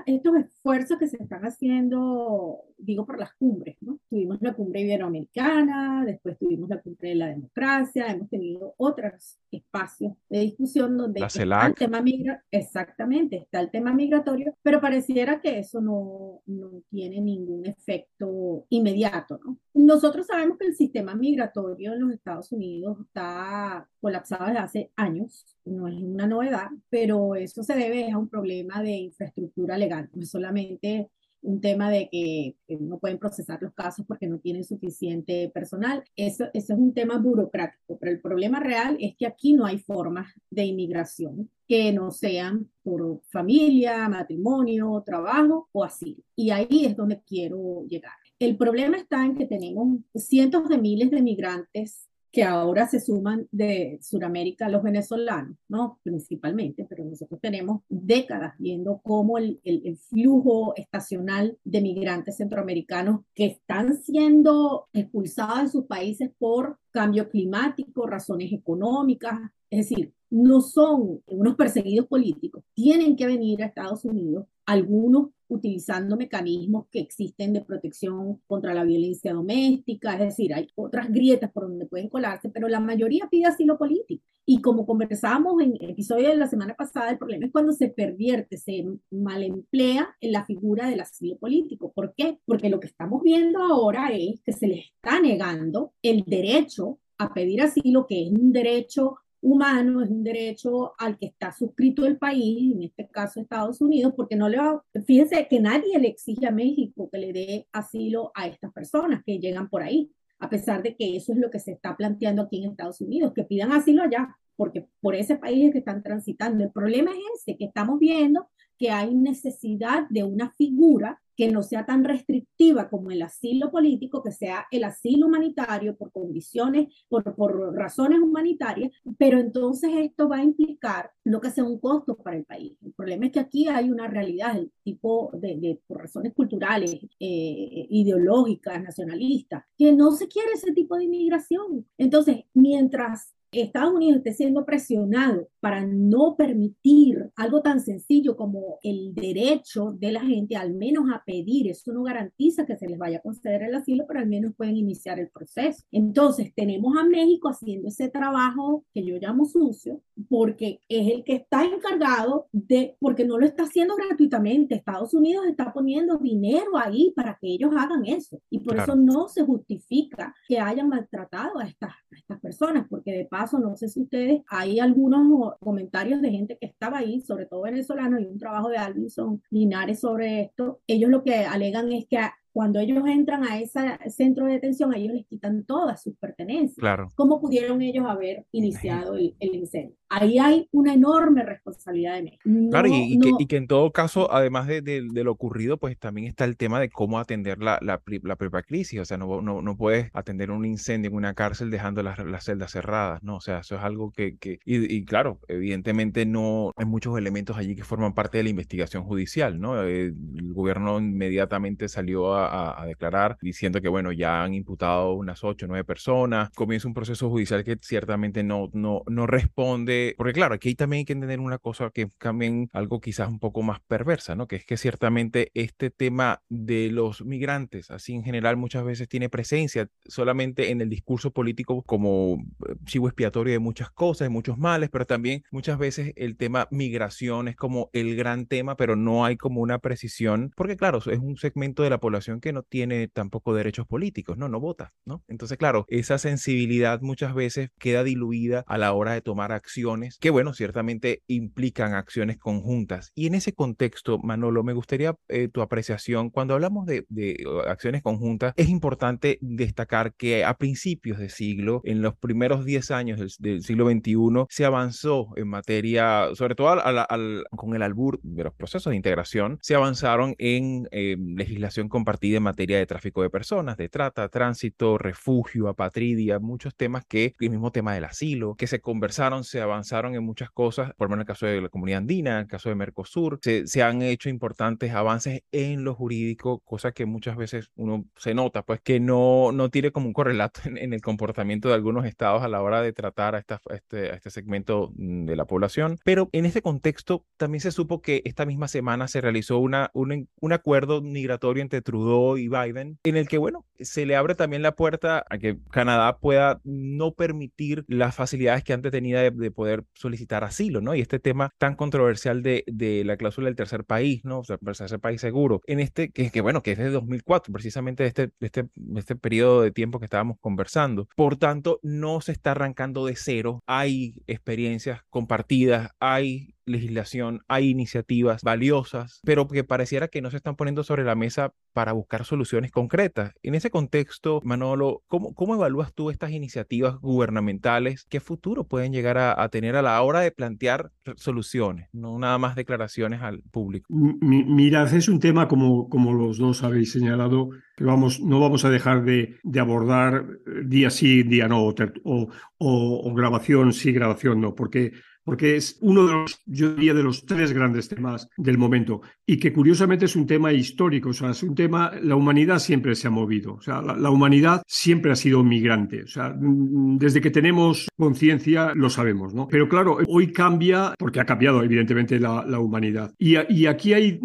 estos 0.05 0.35
esfuerzos 0.35 0.97
que 0.97 1.07
se 1.07 1.17
están 1.17 1.43
haciendo, 1.43 2.63
digo 2.77 3.05
por 3.05 3.19
las 3.19 3.33
cumbres, 3.33 3.77
¿no? 3.81 3.99
Tuvimos 4.09 4.41
la 4.41 4.53
cumbre 4.53 4.81
iberoamericana, 4.81 6.03
después 6.05 6.37
tuvimos 6.37 6.69
la 6.69 6.81
cumbre 6.81 7.09
de 7.09 7.15
la 7.15 7.27
democracia, 7.27 8.07
hemos 8.07 8.29
tenido 8.29 8.73
otros 8.77 9.37
espacios 9.51 10.13
de 10.29 10.39
discusión 10.39 10.97
donde 10.97 11.21
está 11.21 11.67
el 11.67 11.75
tema 11.75 12.01
migratorio, 12.01 12.43
exactamente, 12.51 13.37
está 13.37 13.59
el 13.59 13.71
tema 13.71 13.93
migratorio, 13.93 14.55
pero 14.61 14.79
pareciera 14.79 15.41
que 15.41 15.59
eso 15.59 15.81
no, 15.81 16.41
no 16.45 16.83
tiene 16.89 17.21
ningún 17.21 17.65
efecto 17.65 18.65
inmediato, 18.69 19.39
¿no? 19.43 19.57
Nosotros 19.73 20.27
sabemos 20.27 20.57
que 20.57 20.67
el 20.67 20.75
sistema 20.75 21.15
migratorio 21.15 21.93
en 21.93 22.01
los 22.01 22.13
Estados 22.13 22.51
Unidos 22.51 22.97
está 23.01 23.70
colapsada 23.99 24.47
desde 24.47 24.59
hace 24.59 24.91
años, 24.95 25.45
no 25.65 25.87
es 25.87 25.95
una 25.95 26.27
novedad, 26.27 26.69
pero 26.89 27.35
eso 27.35 27.63
se 27.63 27.75
debe 27.75 28.11
a 28.11 28.17
un 28.17 28.29
problema 28.29 28.81
de 28.81 28.91
infraestructura 28.91 29.77
legal, 29.77 30.09
no 30.13 30.23
es 30.23 30.29
solamente 30.29 31.09
un 31.41 31.59
tema 31.59 31.89
de 31.89 32.07
que, 32.09 32.55
no 32.79 32.99
pueden 32.99 33.17
procesar 33.17 33.61
los 33.61 33.73
casos 33.73 34.05
porque 34.07 34.27
no 34.27 34.39
tienen 34.39 34.63
suficiente 34.63 35.49
personal. 35.53 36.03
Eso, 36.15 36.45
eso 36.53 36.73
es 36.73 36.79
un 36.79 36.93
tema 36.93 37.17
burocrático, 37.17 37.97
pero 37.99 38.11
el 38.11 38.21
problema 38.21 38.59
real 38.59 38.97
es 38.99 39.15
que 39.17 39.25
aquí 39.25 39.53
no 39.53 39.65
hay 39.65 39.79
formas 39.79 40.31
de 40.49 40.65
inmigración 40.65 41.49
que 41.67 41.91
no 41.91 42.11
sean 42.11 42.69
por 42.83 43.21
familia, 43.31 44.07
matrimonio, 44.09 45.01
trabajo 45.05 45.69
o 45.71 45.83
asilo. 45.83 46.21
Y 46.35 46.51
ahí 46.51 46.85
es 46.85 46.95
donde 46.95 47.21
quiero 47.25 47.85
llegar. 47.87 48.13
El 48.39 48.57
problema 48.57 48.97
está 48.97 49.25
en 49.25 49.35
que 49.35 49.45
tenemos 49.45 49.99
cientos 50.15 50.67
de 50.67 50.77
miles 50.77 51.11
de 51.11 51.21
migrantes 51.21 52.07
que 52.31 52.43
ahora 52.43 52.87
se 52.87 52.99
suman 52.99 53.47
de 53.51 53.99
Sudamérica 54.01 54.69
los 54.69 54.83
venezolanos, 54.83 55.57
¿no? 55.67 55.99
Principalmente, 56.01 56.85
pero 56.89 57.03
nosotros 57.03 57.41
tenemos 57.41 57.81
décadas 57.89 58.53
viendo 58.57 59.01
cómo 59.03 59.37
el, 59.37 59.59
el, 59.65 59.97
flujo 59.97 60.73
estacional 60.77 61.57
de 61.63 61.81
migrantes 61.81 62.37
centroamericanos 62.37 63.21
que 63.35 63.45
están 63.47 63.97
siendo 63.97 64.87
expulsados 64.93 65.63
de 65.63 65.69
sus 65.69 65.85
países 65.85 66.31
por 66.37 66.79
cambio 66.91 67.29
climático, 67.29 68.07
razones 68.07 68.53
económicas, 68.53 69.39
es 69.69 69.89
decir, 69.89 70.13
no 70.29 70.61
son 70.61 71.21
unos 71.25 71.55
perseguidos 71.55 72.07
políticos, 72.07 72.63
tienen 72.73 73.15
que 73.17 73.27
venir 73.27 73.61
a 73.61 73.67
Estados 73.67 74.05
Unidos, 74.05 74.45
algunos 74.65 75.29
utilizando 75.51 76.15
mecanismos 76.15 76.87
que 76.89 76.99
existen 76.99 77.53
de 77.53 77.61
protección 77.61 78.41
contra 78.47 78.73
la 78.73 78.83
violencia 78.83 79.33
doméstica, 79.33 80.13
es 80.13 80.19
decir, 80.19 80.53
hay 80.53 80.69
otras 80.75 81.11
grietas 81.11 81.51
por 81.51 81.63
donde 81.63 81.85
pueden 81.85 82.09
colarse, 82.09 82.49
pero 82.49 82.67
la 82.67 82.79
mayoría 82.79 83.27
pide 83.29 83.45
asilo 83.45 83.77
político. 83.77 84.23
Y 84.45 84.61
como 84.61 84.85
conversábamos 84.85 85.61
en 85.61 85.77
el 85.79 85.91
episodio 85.91 86.29
de 86.29 86.35
la 86.35 86.47
semana 86.47 86.75
pasada, 86.75 87.11
el 87.11 87.17
problema 87.17 87.45
es 87.45 87.51
cuando 87.51 87.73
se 87.73 87.89
pervierte, 87.89 88.57
se 88.57 88.85
malemplea 89.11 90.15
en 90.19 90.31
la 90.31 90.45
figura 90.45 90.89
del 90.89 91.01
asilo 91.01 91.37
político. 91.37 91.91
¿Por 91.93 92.13
qué? 92.15 92.39
Porque 92.45 92.69
lo 92.69 92.79
que 92.79 92.87
estamos 92.87 93.21
viendo 93.21 93.61
ahora 93.61 94.09
es 94.11 94.41
que 94.41 94.53
se 94.53 94.67
les 94.67 94.85
está 94.85 95.21
negando 95.21 95.93
el 96.01 96.23
derecho 96.25 96.99
a 97.17 97.33
pedir 97.33 97.61
asilo, 97.61 98.07
que 98.07 98.23
es 98.23 98.31
un 98.31 98.51
derecho 98.51 99.17
humano, 99.41 100.01
es 100.01 100.09
un 100.09 100.23
derecho 100.23 100.93
al 100.97 101.17
que 101.17 101.27
está 101.27 101.51
suscrito 101.51 102.05
el 102.05 102.17
país, 102.17 102.73
en 102.73 102.83
este 102.83 103.07
caso 103.07 103.39
Estados 103.39 103.81
Unidos, 103.81 104.13
porque 104.15 104.35
no 104.35 104.47
le 104.47 104.57
va, 104.57 104.83
fíjense 105.05 105.47
que 105.49 105.59
nadie 105.59 105.97
le 105.99 106.09
exige 106.09 106.47
a 106.47 106.51
México 106.51 107.09
que 107.11 107.17
le 107.17 107.33
dé 107.33 107.67
asilo 107.71 108.31
a 108.35 108.47
estas 108.47 108.71
personas 108.71 109.23
que 109.25 109.39
llegan 109.39 109.69
por 109.69 109.81
ahí, 109.81 110.11
a 110.39 110.49
pesar 110.49 110.83
de 110.83 110.95
que 110.95 111.15
eso 111.15 111.33
es 111.33 111.39
lo 111.39 111.49
que 111.49 111.59
se 111.59 111.71
está 111.71 111.95
planteando 111.97 112.43
aquí 112.43 112.63
en 112.63 112.71
Estados 112.71 113.01
Unidos, 113.01 113.33
que 113.33 113.43
pidan 113.43 113.71
asilo 113.71 114.03
allá, 114.03 114.35
porque 114.55 114.87
por 114.99 115.15
ese 115.15 115.37
país 115.37 115.65
es 115.65 115.71
que 115.71 115.79
están 115.79 116.03
transitando. 116.03 116.63
El 116.63 116.71
problema 116.71 117.11
es 117.11 117.41
ese, 117.41 117.57
que 117.57 117.65
estamos 117.65 117.99
viendo 117.99 118.47
que 118.81 118.89
hay 118.89 119.13
necesidad 119.13 120.09
de 120.09 120.23
una 120.23 120.49
figura 120.53 121.21
que 121.37 121.51
no 121.51 121.61
sea 121.61 121.85
tan 121.85 122.03
restrictiva 122.03 122.89
como 122.89 123.11
el 123.11 123.21
asilo 123.21 123.69
político, 123.69 124.23
que 124.23 124.31
sea 124.31 124.65
el 124.71 124.83
asilo 124.83 125.27
humanitario 125.27 125.95
por 125.95 126.11
condiciones, 126.11 126.87
por, 127.07 127.35
por 127.35 127.75
razones 127.75 128.19
humanitarias, 128.19 128.91
pero 129.19 129.37
entonces 129.37 129.91
esto 129.97 130.27
va 130.27 130.37
a 130.37 130.43
implicar 130.43 131.11
no 131.23 131.39
que 131.39 131.51
sea 131.51 131.63
un 131.63 131.79
costo 131.79 132.15
para 132.15 132.37
el 132.37 132.43
país. 132.45 132.75
El 132.83 132.93
problema 132.93 133.27
es 133.27 133.33
que 133.33 133.39
aquí 133.39 133.67
hay 133.67 133.91
una 133.91 134.07
realidad, 134.07 134.57
el 134.57 134.71
tipo 134.83 135.29
de, 135.33 135.57
de 135.57 135.79
por 135.85 135.99
razones 135.99 136.33
culturales, 136.33 136.95
eh, 137.19 137.87
ideológicas, 137.89 138.81
nacionalistas, 138.81 139.63
que 139.77 139.93
no 139.93 140.11
se 140.13 140.27
quiere 140.27 140.53
ese 140.53 140.71
tipo 140.73 140.97
de 140.97 141.03
inmigración. 141.03 141.85
Entonces, 141.99 142.45
mientras 142.55 143.35
Estados 143.59 143.93
Unidos 143.93 144.19
esté 144.19 144.33
siendo 144.33 144.65
presionado 144.65 145.47
para 145.59 145.85
no 145.85 146.35
permitir 146.37 147.29
algo 147.35 147.61
tan 147.61 147.81
sencillo 147.81 148.37
como 148.37 148.79
el 148.81 149.13
derecho 149.13 149.91
de 149.99 150.11
la 150.11 150.21
gente 150.21 150.55
al 150.55 150.73
menos 150.73 151.05
a 151.13 151.23
pedir, 151.25 151.67
eso 151.67 151.91
no 151.91 152.03
garantiza 152.03 152.65
que 152.65 152.77
se 152.77 152.87
les 152.87 152.97
vaya 152.97 153.17
a 153.17 153.21
conceder 153.21 153.63
el 153.63 153.75
asilo, 153.75 154.05
pero 154.07 154.19
al 154.19 154.27
menos 154.27 154.53
pueden 154.55 154.77
iniciar 154.77 155.19
el 155.19 155.29
proceso. 155.29 155.83
Entonces, 155.91 156.53
tenemos 156.55 156.97
a 156.97 157.03
México 157.03 157.49
haciendo 157.49 157.89
ese 157.89 158.09
trabajo 158.09 158.85
que 158.93 159.03
yo 159.03 159.17
llamo 159.17 159.45
sucio, 159.45 160.01
porque 160.29 160.79
es 160.87 161.11
el 161.11 161.23
que 161.23 161.35
está 161.35 161.65
encargado 161.65 162.47
de, 162.51 162.95
porque 162.99 163.25
no 163.25 163.37
lo 163.37 163.45
está 163.45 163.63
haciendo 163.63 163.95
gratuitamente, 163.95 164.75
Estados 164.75 165.13
Unidos 165.13 165.45
está 165.47 165.73
poniendo 165.73 166.17
dinero 166.17 166.77
ahí 166.77 167.11
para 167.15 167.37
que 167.39 167.47
ellos 167.47 167.71
hagan 167.77 168.05
eso, 168.05 168.41
y 168.49 168.59
por 168.59 168.77
eso 168.77 168.95
no 168.95 169.27
se 169.27 169.43
justifica 169.43 170.33
que 170.47 170.59
hayan 170.59 170.89
maltratado 170.89 171.59
a 171.59 171.65
estas, 171.65 171.91
a 171.91 172.17
estas 172.17 172.39
personas, 172.39 172.87
porque 172.89 173.11
de 173.11 173.25
paso, 173.25 173.40
no 173.51 173.75
sé 173.75 173.89
si 173.89 174.01
ustedes, 174.01 174.41
hay 174.47 174.79
algunos 174.79 175.55
comentarios 175.59 176.21
de 176.21 176.31
gente 176.31 176.57
que 176.59 176.67
estaba 176.67 176.99
ahí, 176.99 177.21
sobre 177.21 177.45
todo 177.45 177.61
venezolanos, 177.61 178.21
y 178.21 178.25
un 178.25 178.37
trabajo 178.37 178.69
de 178.69 178.77
Alvinson 178.77 179.41
Linares 179.49 179.99
sobre 179.99 180.41
esto. 180.41 180.81
Ellos 180.87 181.09
lo 181.09 181.23
que 181.23 181.45
alegan 181.45 181.91
es 181.91 182.07
que 182.07 182.19
cuando 182.53 182.79
ellos 182.79 183.03
entran 183.07 183.43
a 183.43 183.59
ese 183.59 183.97
centro 184.09 184.45
de 184.45 184.53
detención, 184.53 184.93
ellos 184.93 185.13
les 185.13 185.25
quitan 185.25 185.63
todas 185.63 186.01
sus 186.03 186.15
pertenencias. 186.17 186.77
Claro. 186.77 187.09
¿Cómo 187.15 187.39
pudieron 187.39 187.81
ellos 187.81 188.05
haber 188.07 188.45
iniciado 188.51 189.15
el, 189.15 189.35
el 189.39 189.55
incendio? 189.55 189.95
Ahí 190.09 190.39
hay 190.39 190.67
una 190.71 190.93
enorme 190.93 191.43
responsabilidad 191.43 192.15
de 192.15 192.23
México. 192.23 192.49
claro, 192.69 192.89
y, 192.91 193.17
que, 193.17 193.31
y, 193.39 193.45
que, 193.45 193.55
en 193.55 193.67
todo 193.67 193.91
caso, 193.93 194.29
además 194.33 194.67
de, 194.67 194.81
de, 194.81 195.07
de, 195.09 195.23
lo 195.23 195.31
ocurrido, 195.31 195.77
pues 195.77 195.97
también 195.97 196.27
está 196.27 196.43
el 196.43 196.57
tema 196.57 196.81
de 196.81 196.89
cómo 196.89 197.17
atender 197.17 197.59
la, 197.59 197.79
la, 197.81 198.01
la 198.23 198.35
propia 198.35 198.61
crisis. 198.61 198.99
O 198.99 199.05
sea, 199.05 199.17
no, 199.17 199.41
no, 199.41 199.61
no, 199.61 199.77
puedes 199.77 200.09
atender 200.13 200.51
un 200.51 200.65
incendio 200.65 201.09
en 201.09 201.15
una 201.15 201.33
cárcel 201.33 201.71
dejando 201.71 202.03
las, 202.03 202.19
las 202.19 202.43
celdas 202.43 202.71
cerradas, 202.71 203.23
¿no? 203.23 203.37
O 203.37 203.41
sea, 203.41 203.59
eso 203.59 203.75
es 203.75 203.81
algo 203.83 204.11
que... 204.11 204.37
que 204.37 204.59
y, 204.65 204.93
y, 204.93 205.05
claro, 205.05 205.39
evidentemente 205.47 206.25
no 206.25 206.73
hay 206.75 206.85
muchos 206.85 207.17
elementos 207.17 207.55
allí 207.57 207.77
que 207.77 207.85
forman 207.85 208.13
parte 208.13 208.37
de 208.37 208.43
la 208.43 208.49
investigación 208.49 209.03
judicial, 209.03 209.61
¿no? 209.61 209.81
Eh, 209.81 210.07
el 210.07 210.53
gobierno 210.53 210.99
inmediatamente 210.99 211.87
salió 211.87 212.33
a 212.33 212.40
a, 212.45 212.81
a, 212.81 212.85
declarar 212.85 213.37
diciendo 213.41 213.81
que, 213.81 213.87
bueno, 213.87 214.11
ya 214.11 214.43
han 214.43 214.53
imputado 214.53 215.13
unas 215.13 215.43
ocho 215.43 215.67
nueve 215.67 215.83
personas. 215.83 216.49
Comienza 216.51 216.87
un 216.87 216.93
proceso 216.93 217.29
judicial 217.29 217.63
que 217.63 217.77
ciertamente 217.81 218.43
no, 218.43 218.69
no, 218.73 219.03
no 219.07 219.27
responde, 219.27 220.15
porque 220.17 220.33
claro, 220.33 220.55
aquí 220.55 220.75
también 220.75 220.99
hay 220.99 221.05
que 221.05 221.13
entender 221.13 221.39
una 221.39 221.57
cosa 221.57 221.89
que 221.91 222.07
también 222.17 222.69
algo 222.73 222.99
quizás 223.01 223.29
un 223.29 223.39
poco 223.39 223.61
más 223.61 223.79
perversa, 223.81 224.35
¿no? 224.35 224.47
Que 224.47 224.57
es 224.57 224.65
que 224.65 224.77
ciertamente 224.77 225.51
este 225.53 225.89
tema 225.89 226.41
de 226.49 226.89
los 226.91 227.23
migrantes, 227.23 227.91
así 227.91 228.13
en 228.13 228.23
general, 228.23 228.57
muchas 228.57 228.83
veces 228.83 229.07
tiene 229.07 229.29
presencia 229.29 229.87
solamente 230.05 230.71
en 230.71 230.81
el 230.81 230.89
discurso 230.89 231.31
político 231.31 231.83
como 231.83 232.43
eh, 232.67 232.75
chivo 232.85 233.07
expiatorio 233.07 233.53
de 233.53 233.59
muchas 233.59 233.91
cosas, 233.91 234.25
de 234.25 234.29
muchos 234.29 234.57
males, 234.57 234.89
pero 234.89 235.05
también 235.05 235.43
muchas 235.51 235.77
veces 235.77 236.13
el 236.15 236.37
tema 236.37 236.67
migración 236.71 237.47
es 237.47 237.55
como 237.55 237.89
el 237.93 238.15
gran 238.15 238.45
tema, 238.45 238.75
pero 238.75 238.95
no 238.95 239.25
hay 239.25 239.37
como 239.37 239.61
una 239.61 239.79
precisión, 239.79 240.51
porque 240.55 240.77
claro, 240.77 240.99
es 240.99 241.19
un 241.19 241.37
segmento 241.37 241.83
de 241.83 241.89
la 241.89 241.99
población 241.99 242.30
que 242.39 242.53
no 242.53 242.63
tiene 242.63 243.07
tampoco 243.07 243.53
derechos 243.53 243.87
políticos, 243.87 244.37
no, 244.37 244.49
no 244.49 244.59
vota, 244.59 244.93
¿no? 245.05 245.23
Entonces, 245.27 245.57
claro, 245.57 245.85
esa 245.87 246.17
sensibilidad 246.17 247.01
muchas 247.01 247.33
veces 247.33 247.69
queda 247.77 248.03
diluida 248.03 248.63
a 248.67 248.77
la 248.77 248.93
hora 248.93 249.13
de 249.13 249.21
tomar 249.21 249.51
acciones 249.51 250.17
que, 250.19 250.29
bueno, 250.29 250.53
ciertamente 250.53 251.23
implican 251.27 251.93
acciones 251.93 252.37
conjuntas. 252.37 253.11
Y 253.15 253.27
en 253.27 253.35
ese 253.35 253.53
contexto, 253.53 254.19
Manolo, 254.19 254.63
me 254.63 254.73
gustaría 254.73 255.15
eh, 255.27 255.47
tu 255.47 255.61
apreciación. 255.61 256.29
Cuando 256.29 256.53
hablamos 256.53 256.85
de, 256.85 257.05
de, 257.09 257.43
acciones 257.67 258.01
conjuntas, 258.01 258.53
es 258.55 258.69
importante 258.69 259.37
destacar 259.41 260.13
que 260.13 260.45
a 260.45 260.57
principios 260.57 261.19
de 261.19 261.29
siglo, 261.29 261.81
en 261.83 262.01
los 262.01 262.15
primeros 262.17 262.65
10 262.65 262.91
años 262.91 263.19
del, 263.19 263.31
del 263.39 263.63
siglo 263.63 263.89
XXI, 263.89 264.45
se 264.49 264.65
avanzó 264.65 265.29
en 265.35 265.47
materia, 265.47 266.29
sobre 266.33 266.55
todo 266.55 266.69
al, 266.69 266.79
al, 266.79 267.05
al, 267.09 267.43
con 267.55 267.75
el 267.75 267.81
albur 267.81 268.19
de 268.23 268.43
los 268.43 268.53
procesos 268.53 268.91
de 268.91 268.97
integración, 268.97 269.59
se 269.61 269.75
avanzaron 269.75 270.35
en 270.37 270.87
eh, 270.91 271.17
legislación 271.19 271.89
compartida 271.89 272.20
en 272.21 272.43
materia 272.43 272.77
de 272.77 272.85
tráfico 272.85 273.21
de 273.21 273.29
personas, 273.29 273.77
de 273.77 273.89
trata, 273.89 274.29
tránsito, 274.29 274.97
refugio, 274.97 275.67
apatridia, 275.67 276.39
muchos 276.39 276.75
temas 276.75 277.03
que, 277.05 277.33
el 277.39 277.49
mismo 277.49 277.71
tema 277.71 277.93
del 277.93 278.05
asilo, 278.05 278.55
que 278.55 278.67
se 278.67 278.79
conversaron, 278.79 279.43
se 279.43 279.61
avanzaron 279.61 280.15
en 280.15 280.23
muchas 280.23 280.51
cosas, 280.51 280.93
por 280.95 281.07
lo 281.07 281.09
menos 281.11 281.21
en 281.21 281.21
el 281.21 281.27
caso 281.27 281.45
de 281.45 281.61
la 281.61 281.69
comunidad 281.69 281.99
andina, 281.99 282.31
en 282.33 282.37
el 282.39 282.47
caso 282.47 282.69
de 282.69 282.75
Mercosur, 282.75 283.39
se, 283.41 283.67
se 283.67 283.83
han 283.83 284.01
hecho 284.01 284.29
importantes 284.29 284.91
avances 284.93 285.41
en 285.51 285.83
lo 285.83 285.95
jurídico, 285.95 286.59
cosa 286.59 286.91
que 286.91 287.05
muchas 287.05 287.35
veces 287.35 287.71
uno 287.75 288.05
se 288.15 288.33
nota, 288.33 288.63
pues 288.63 288.81
que 288.81 288.99
no, 288.99 289.51
no 289.51 289.69
tiene 289.69 289.91
como 289.91 290.07
un 290.07 290.13
correlato 290.13 290.61
en, 290.65 290.77
en 290.77 290.93
el 290.93 291.01
comportamiento 291.01 291.69
de 291.69 291.75
algunos 291.75 292.05
estados 292.05 292.43
a 292.43 292.47
la 292.47 292.61
hora 292.61 292.81
de 292.81 292.93
tratar 292.93 293.35
a, 293.35 293.39
esta, 293.39 293.59
a, 293.69 293.75
este, 293.75 294.11
a 294.11 294.15
este 294.15 294.29
segmento 294.29 294.91
mm, 294.95 295.25
de 295.25 295.35
la 295.35 295.45
población. 295.45 295.97
Pero 296.03 296.29
en 296.31 296.45
este 296.45 296.61
contexto 296.61 297.25
también 297.37 297.61
se 297.61 297.71
supo 297.71 298.01
que 298.01 298.21
esta 298.25 298.45
misma 298.45 298.67
semana 298.67 299.07
se 299.07 299.21
realizó 299.21 299.59
una, 299.59 299.89
un, 299.93 300.29
un 300.39 300.53
acuerdo 300.53 301.01
migratorio 301.01 301.61
entre 301.63 301.81
Trudeau 301.81 302.10
y 302.37 302.47
Biden, 302.47 302.97
en 303.03 303.17
el 303.17 303.27
que, 303.27 303.37
bueno, 303.37 303.65
se 303.79 304.05
le 304.05 304.15
abre 304.15 304.35
también 304.35 304.61
la 304.61 304.75
puerta 304.75 305.25
a 305.29 305.37
que 305.37 305.57
Canadá 305.71 306.17
pueda 306.19 306.61
no 306.63 307.13
permitir 307.13 307.83
las 307.87 308.15
facilidades 308.15 308.63
que 308.63 308.73
antes 308.73 308.91
tenía 308.91 309.21
de, 309.21 309.31
de 309.31 309.51
poder 309.51 309.85
solicitar 309.93 310.43
asilo, 310.43 310.81
¿no? 310.81 310.95
Y 310.95 311.01
este 311.01 311.19
tema 311.19 311.51
tan 311.57 311.75
controversial 311.75 312.43
de, 312.43 312.63
de 312.67 313.03
la 313.03 313.17
cláusula 313.17 313.47
del 313.47 313.55
tercer 313.55 313.83
país, 313.83 314.23
¿no? 314.23 314.39
O 314.39 314.43
sea, 314.43 314.57
tercer 314.57 314.99
país 314.99 315.21
seguro, 315.21 315.61
en 315.67 315.79
este, 315.79 316.11
que, 316.11 316.31
que 316.31 316.41
bueno, 316.41 316.61
que 316.61 316.73
es 316.73 316.77
de 316.77 316.89
2004, 316.89 317.51
precisamente 317.51 318.05
este, 318.05 318.31
este, 318.39 318.67
este 318.95 319.15
periodo 319.15 319.61
de 319.61 319.71
tiempo 319.71 319.99
que 319.99 320.05
estábamos 320.05 320.37
conversando. 320.39 321.07
Por 321.15 321.37
tanto, 321.37 321.79
no 321.83 322.21
se 322.21 322.31
está 322.31 322.51
arrancando 322.51 323.05
de 323.05 323.15
cero, 323.15 323.63
hay 323.65 324.21
experiencias 324.27 325.01
compartidas, 325.09 325.91
hay 325.99 326.55
legislación, 326.65 327.41
hay 327.47 327.69
iniciativas 327.69 328.41
valiosas, 328.43 329.21
pero 329.23 329.47
que 329.47 329.63
pareciera 329.63 330.07
que 330.07 330.21
no 330.21 330.31
se 330.31 330.37
están 330.37 330.55
poniendo 330.55 330.83
sobre 330.83 331.03
la 331.03 331.15
mesa 331.15 331.53
para 331.73 331.93
buscar 331.93 332.25
soluciones 332.25 332.71
concretas. 332.71 333.33
En 333.43 333.55
ese 333.55 333.69
contexto, 333.69 334.41
Manolo, 334.43 335.03
¿cómo, 335.07 335.33
cómo 335.33 335.55
evalúas 335.55 335.93
tú 335.93 336.09
estas 336.09 336.31
iniciativas 336.31 336.99
gubernamentales? 336.99 338.05
¿Qué 338.09 338.19
futuro 338.19 338.65
pueden 338.65 338.91
llegar 338.91 339.17
a, 339.17 339.49
tener 339.49 339.75
a 339.75 339.81
la 339.81 340.01
hora 340.01 340.21
de 340.21 340.31
plantear 340.31 340.91
soluciones, 341.15 341.89
no 341.91 342.17
nada 342.19 342.37
más 342.37 342.55
declaraciones 342.55 343.21
al 343.21 343.41
público? 343.51 343.87
Mirad, 343.89 344.93
es 344.93 345.09
un 345.09 345.19
tema 345.19 345.47
como, 345.47 345.89
como 345.89 346.13
los 346.13 346.37
dos 346.37 346.63
habéis 346.63 346.91
señalado, 346.91 347.49
que 347.75 347.83
vamos, 347.83 348.19
no 348.19 348.39
vamos 348.39 348.65
a 348.65 348.69
dejar 348.69 349.03
de, 349.03 349.37
de 349.43 349.59
abordar 349.59 350.25
día 350.65 350.89
sí, 350.89 351.23
día 351.23 351.47
no, 351.47 351.65
o, 351.65 352.29
o 352.57 353.13
grabación 353.13 353.73
sí, 353.73 353.91
grabación 353.91 354.41
no, 354.41 354.55
porque 354.55 354.93
porque 355.23 355.55
es 355.55 355.77
uno 355.81 356.05
de 356.05 356.13
los, 356.13 356.41
yo 356.45 356.73
diría, 356.73 356.93
de 356.93 357.03
los 357.03 357.25
tres 357.25 357.53
grandes 357.53 357.89
temas 357.89 358.27
del 358.37 358.57
momento 358.57 359.01
y 359.25 359.37
que 359.37 359.53
curiosamente 359.53 360.05
es 360.05 360.15
un 360.15 360.27
tema 360.27 360.51
histórico, 360.51 361.09
o 361.09 361.13
sea, 361.13 361.31
es 361.31 361.43
un 361.43 361.55
tema, 361.55 361.91
la 362.01 362.15
humanidad 362.15 362.59
siempre 362.59 362.95
se 362.95 363.07
ha 363.07 363.11
movido, 363.11 363.53
o 363.53 363.61
sea, 363.61 363.81
la, 363.81 363.95
la 363.95 364.09
humanidad 364.09 364.61
siempre 364.67 365.11
ha 365.11 365.15
sido 365.15 365.43
migrante, 365.43 366.03
o 366.03 366.07
sea, 366.07 366.35
desde 366.37 367.21
que 367.21 367.31
tenemos 367.31 367.87
conciencia 367.97 368.73
lo 368.75 368.89
sabemos, 368.89 369.33
¿no? 369.33 369.47
Pero 369.47 369.67
claro, 369.67 369.97
hoy 370.07 370.31
cambia, 370.31 370.93
porque 370.97 371.19
ha 371.19 371.25
cambiado 371.25 371.63
evidentemente 371.63 372.19
la, 372.19 372.45
la 372.45 372.59
humanidad. 372.59 373.13
Y, 373.17 373.35
y 373.49 373.65
aquí 373.65 373.93
hay, 373.93 374.19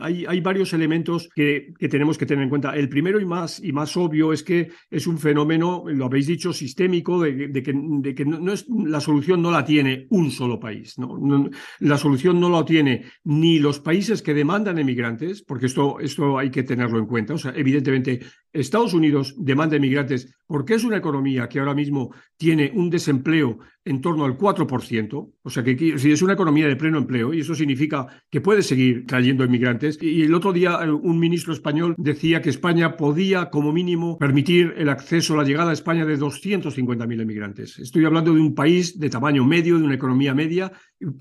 hay, 0.00 0.24
hay, 0.26 0.40
varios 0.40 0.72
elementos 0.72 1.28
que, 1.34 1.72
que, 1.78 1.88
tenemos 1.88 2.18
que 2.18 2.26
tener 2.26 2.44
en 2.44 2.50
cuenta. 2.50 2.74
El 2.74 2.88
primero 2.88 3.20
y 3.20 3.26
más, 3.26 3.62
y 3.62 3.72
más 3.72 3.96
obvio 3.96 4.32
es 4.32 4.42
que 4.42 4.70
es 4.90 5.06
un 5.06 5.18
fenómeno, 5.18 5.84
lo 5.86 6.06
habéis 6.06 6.26
dicho, 6.26 6.52
sistémico, 6.52 7.20
de, 7.20 7.48
de 7.48 7.62
que, 7.62 7.72
de 7.74 8.14
que 8.14 8.24
no, 8.24 8.38
no 8.38 8.52
es, 8.52 8.66
la 8.68 9.00
solución 9.00 9.42
no 9.42 9.50
la 9.50 9.64
tiene 9.64 10.06
un 10.10 10.29
solo 10.30 10.58
país. 10.58 10.98
¿no? 10.98 11.50
La 11.80 11.98
solución 11.98 12.40
no 12.40 12.48
la 12.48 12.64
tiene 12.64 13.04
ni 13.24 13.58
los 13.58 13.80
países 13.80 14.22
que 14.22 14.34
demandan 14.34 14.78
emigrantes, 14.78 15.42
porque 15.42 15.66
esto, 15.66 16.00
esto 16.00 16.38
hay 16.38 16.50
que 16.50 16.62
tenerlo 16.62 16.98
en 16.98 17.06
cuenta. 17.06 17.34
O 17.34 17.38
sea, 17.38 17.52
evidentemente, 17.54 18.20
Estados 18.52 18.94
Unidos 18.94 19.34
demanda 19.38 19.76
emigrantes 19.76 20.34
porque 20.46 20.74
es 20.74 20.84
una 20.84 20.96
economía 20.96 21.48
que 21.48 21.60
ahora 21.60 21.74
mismo 21.74 22.12
tiene 22.36 22.72
un 22.74 22.90
desempleo 22.90 23.58
en 23.84 24.00
torno 24.00 24.24
al 24.24 24.36
4%, 24.36 25.32
o 25.42 25.50
sea 25.50 25.62
que 25.62 25.98
si 25.98 26.10
es 26.10 26.22
una 26.22 26.32
economía 26.32 26.66
de 26.66 26.76
pleno 26.76 26.98
empleo 26.98 27.32
y 27.32 27.40
eso 27.40 27.54
significa 27.54 28.06
que 28.28 28.40
puede 28.40 28.62
seguir 28.62 29.06
trayendo 29.06 29.44
inmigrantes. 29.44 29.98
Y 30.02 30.22
el 30.22 30.34
otro 30.34 30.52
día 30.52 30.78
un 30.92 31.18
ministro 31.18 31.52
español 31.52 31.94
decía 31.96 32.42
que 32.42 32.50
España 32.50 32.96
podía 32.96 33.48
como 33.50 33.72
mínimo 33.72 34.18
permitir 34.18 34.74
el 34.76 34.88
acceso, 34.88 35.36
la 35.36 35.44
llegada 35.44 35.70
a 35.70 35.74
España 35.74 36.04
de 36.04 36.18
250.000 36.18 37.20
emigrantes. 37.20 37.78
Estoy 37.78 38.04
hablando 38.04 38.34
de 38.34 38.40
un 38.40 38.54
país 38.54 38.98
de 38.98 39.08
tamaño 39.08 39.44
medio, 39.44 39.78
de 39.78 39.84
una 39.84 39.94
economía 39.94 40.34
media 40.34 40.72